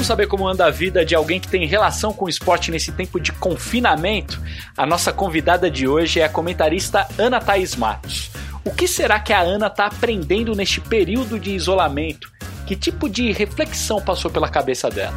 Vamos 0.05 0.09
saber 0.09 0.27
como 0.27 0.47
anda 0.47 0.67
a 0.67 0.71
vida 0.71 1.03
de 1.03 1.15
alguém 1.15 1.41
que 1.41 1.49
tem 1.49 1.67
relação 1.67 2.13
com 2.13 2.27
o 2.27 2.29
esporte 2.29 2.71
nesse 2.71 2.93
tempo 2.93 3.19
de 3.19 3.33
confinamento? 3.33 4.39
A 4.77 4.85
nossa 4.85 5.15
convidada 5.15 5.71
de 5.71 5.89
hoje 5.89 6.21
é 6.21 6.25
a 6.25 6.29
comentarista 6.29 7.09
Ana 7.17 7.41
Thaís 7.41 7.75
Matos. 7.75 8.31
O 8.63 8.71
que 8.71 8.87
será 8.87 9.19
que 9.19 9.33
a 9.33 9.41
Ana 9.41 9.69
está 9.69 9.87
aprendendo 9.87 10.55
neste 10.55 10.79
período 10.79 11.41
de 11.41 11.53
isolamento? 11.55 12.31
Que 12.67 12.77
tipo 12.77 13.09
de 13.09 13.33
reflexão 13.33 13.99
passou 13.99 14.31
pela 14.31 14.51
cabeça 14.51 14.91
dela? 14.91 15.15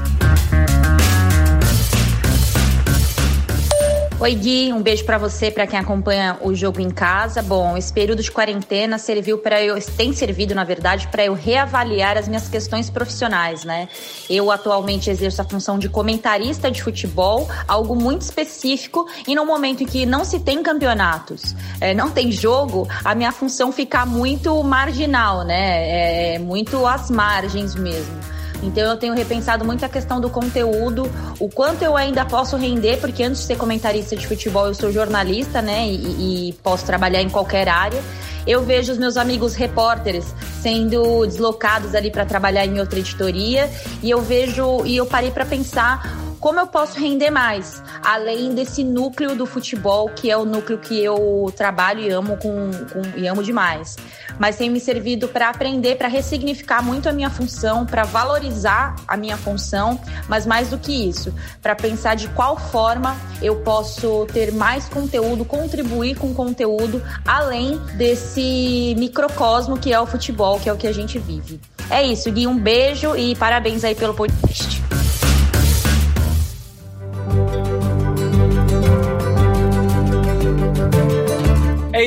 Oi 4.19 4.33
Gui, 4.33 4.73
um 4.73 4.81
beijo 4.81 5.05
para 5.05 5.19
você, 5.19 5.51
para 5.51 5.67
quem 5.67 5.77
acompanha 5.77 6.39
o 6.41 6.55
jogo 6.55 6.81
em 6.81 6.89
casa. 6.89 7.43
Bom, 7.43 7.77
esse 7.77 7.93
período 7.93 8.23
de 8.23 8.31
quarentena 8.31 8.97
serviu 8.97 9.37
para 9.37 9.61
eu, 9.61 9.79
tem 9.95 10.11
servido 10.11 10.55
na 10.55 10.63
verdade 10.63 11.07
para 11.09 11.23
eu 11.23 11.35
reavaliar 11.35 12.17
as 12.17 12.27
minhas 12.27 12.49
questões 12.49 12.89
profissionais, 12.89 13.63
né? 13.63 13.87
Eu 14.27 14.49
atualmente 14.49 15.07
exerço 15.07 15.39
a 15.43 15.45
função 15.45 15.77
de 15.77 15.87
comentarista 15.87 16.71
de 16.71 16.81
futebol, 16.81 17.47
algo 17.67 17.95
muito 17.95 18.23
específico 18.23 19.07
e 19.27 19.35
no 19.35 19.45
momento 19.45 19.83
em 19.83 19.85
que 19.85 20.03
não 20.03 20.25
se 20.25 20.39
tem 20.39 20.63
campeonatos, 20.63 21.55
é, 21.79 21.93
não 21.93 22.09
tem 22.09 22.31
jogo, 22.31 22.87
a 23.05 23.13
minha 23.13 23.31
função 23.31 23.71
fica 23.71 24.03
muito 24.03 24.63
marginal, 24.63 25.43
né? 25.43 26.33
É, 26.33 26.39
muito 26.39 26.87
às 26.87 27.11
margens 27.11 27.75
mesmo. 27.75 28.36
Então 28.63 28.83
eu 28.83 28.97
tenho 28.97 29.13
repensado 29.13 29.63
muito 29.63 29.85
a 29.85 29.89
questão 29.89 30.19
do 30.19 30.29
conteúdo, 30.29 31.09
o 31.39 31.49
quanto 31.49 31.83
eu 31.83 31.95
ainda 31.95 32.25
posso 32.25 32.57
render, 32.57 32.97
porque 32.97 33.23
antes 33.23 33.41
de 33.41 33.47
ser 33.47 33.57
comentarista 33.57 34.15
de 34.15 34.25
futebol 34.25 34.67
eu 34.67 34.73
sou 34.73 34.91
jornalista, 34.91 35.61
né? 35.61 35.87
E, 35.87 36.49
e 36.49 36.53
posso 36.63 36.85
trabalhar 36.85 37.21
em 37.21 37.29
qualquer 37.29 37.69
área. 37.69 38.01
Eu 38.45 38.63
vejo 38.63 38.93
os 38.93 38.97
meus 38.97 39.17
amigos 39.17 39.55
repórteres 39.55 40.33
sendo 40.61 41.25
deslocados 41.25 41.93
ali 41.93 42.09
para 42.09 42.25
trabalhar 42.25 42.65
em 42.65 42.79
outra 42.79 42.97
editoria 42.97 43.69
e 44.01 44.09
eu 44.09 44.21
vejo 44.21 44.85
e 44.85 44.95
eu 44.95 45.05
parei 45.05 45.31
para 45.31 45.45
pensar 45.45 46.26
como 46.39 46.59
eu 46.59 46.67
posso 46.67 46.99
render 46.99 47.31
mais, 47.31 47.81
além 48.03 48.53
desse 48.53 48.83
núcleo 48.83 49.35
do 49.35 49.45
futebol, 49.45 50.09
que 50.09 50.29
é 50.29 50.37
o 50.37 50.45
núcleo 50.45 50.77
que 50.77 51.03
eu 51.03 51.51
trabalho 51.55 52.01
e 52.01 52.09
amo 52.09 52.37
com, 52.37 52.71
com 52.91 53.19
e 53.19 53.27
amo 53.27 53.43
demais. 53.43 53.97
Mas 54.39 54.55
tem 54.55 54.69
me 54.69 54.79
servido 54.79 55.27
para 55.27 55.49
aprender, 55.49 55.97
para 55.97 56.07
ressignificar 56.07 56.83
muito 56.83 57.09
a 57.09 57.11
minha 57.11 57.29
função, 57.29 57.85
para 57.85 58.03
valorizar 58.03 58.95
a 59.07 59.17
minha 59.17 59.37
função, 59.37 59.99
mas 60.27 60.45
mais 60.45 60.69
do 60.69 60.77
que 60.77 61.09
isso, 61.09 61.33
para 61.61 61.75
pensar 61.75 62.15
de 62.15 62.27
qual 62.29 62.57
forma 62.57 63.15
eu 63.41 63.57
posso 63.57 64.25
ter 64.31 64.51
mais 64.51 64.87
conteúdo, 64.87 65.43
contribuir 65.43 66.17
com 66.17 66.33
conteúdo 66.33 67.01
além 67.25 67.77
desse 67.95 68.95
microcosmo 68.97 69.77
que 69.77 69.91
é 69.91 69.99
o 69.99 70.05
futebol, 70.05 70.59
que 70.59 70.69
é 70.69 70.73
o 70.73 70.77
que 70.77 70.87
a 70.87 70.93
gente 70.93 71.17
vive. 71.17 71.59
É 71.89 72.03
isso, 72.03 72.31
Gui, 72.31 72.45
um 72.45 72.57
beijo 72.57 73.15
e 73.15 73.35
parabéns 73.35 73.83
aí 73.83 73.95
pelo 73.95 74.13
podcast. 74.13 75.06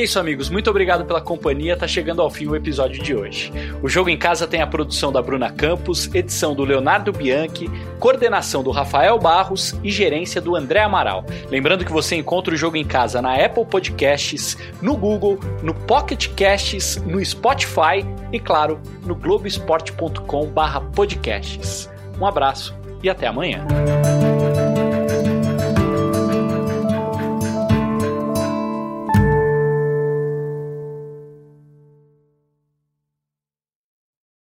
É 0.01 0.03
isso, 0.03 0.19
amigos. 0.19 0.49
Muito 0.49 0.67
obrigado 0.67 1.05
pela 1.05 1.21
companhia. 1.21 1.77
Tá 1.77 1.87
chegando 1.87 2.23
ao 2.23 2.29
fim 2.31 2.47
o 2.47 2.55
episódio 2.55 3.03
de 3.03 3.13
hoje. 3.13 3.53
O 3.83 3.87
Jogo 3.87 4.09
em 4.09 4.17
Casa 4.17 4.47
tem 4.47 4.59
a 4.59 4.65
produção 4.65 5.11
da 5.11 5.21
Bruna 5.21 5.51
Campos, 5.51 6.09
edição 6.11 6.55
do 6.55 6.63
Leonardo 6.63 7.11
Bianchi, 7.11 7.69
coordenação 7.99 8.63
do 8.63 8.71
Rafael 8.71 9.19
Barros 9.19 9.75
e 9.83 9.91
gerência 9.91 10.41
do 10.41 10.55
André 10.55 10.79
Amaral. 10.79 11.23
Lembrando 11.51 11.85
que 11.85 11.91
você 11.91 12.15
encontra 12.15 12.51
o 12.51 12.57
Jogo 12.57 12.77
em 12.77 12.83
Casa 12.83 13.21
na 13.21 13.35
Apple 13.35 13.63
Podcasts, 13.63 14.57
no 14.81 14.97
Google, 14.97 15.39
no 15.61 15.75
Pocket 15.75 16.29
Casts, 16.29 16.95
no 17.05 17.23
Spotify 17.23 18.03
e, 18.33 18.39
claro, 18.39 18.81
no 19.05 19.13
globesport.com/podcasts. 19.13 21.91
Um 22.19 22.25
abraço 22.25 22.75
e 23.03 23.09
até 23.09 23.27
amanhã. 23.27 23.67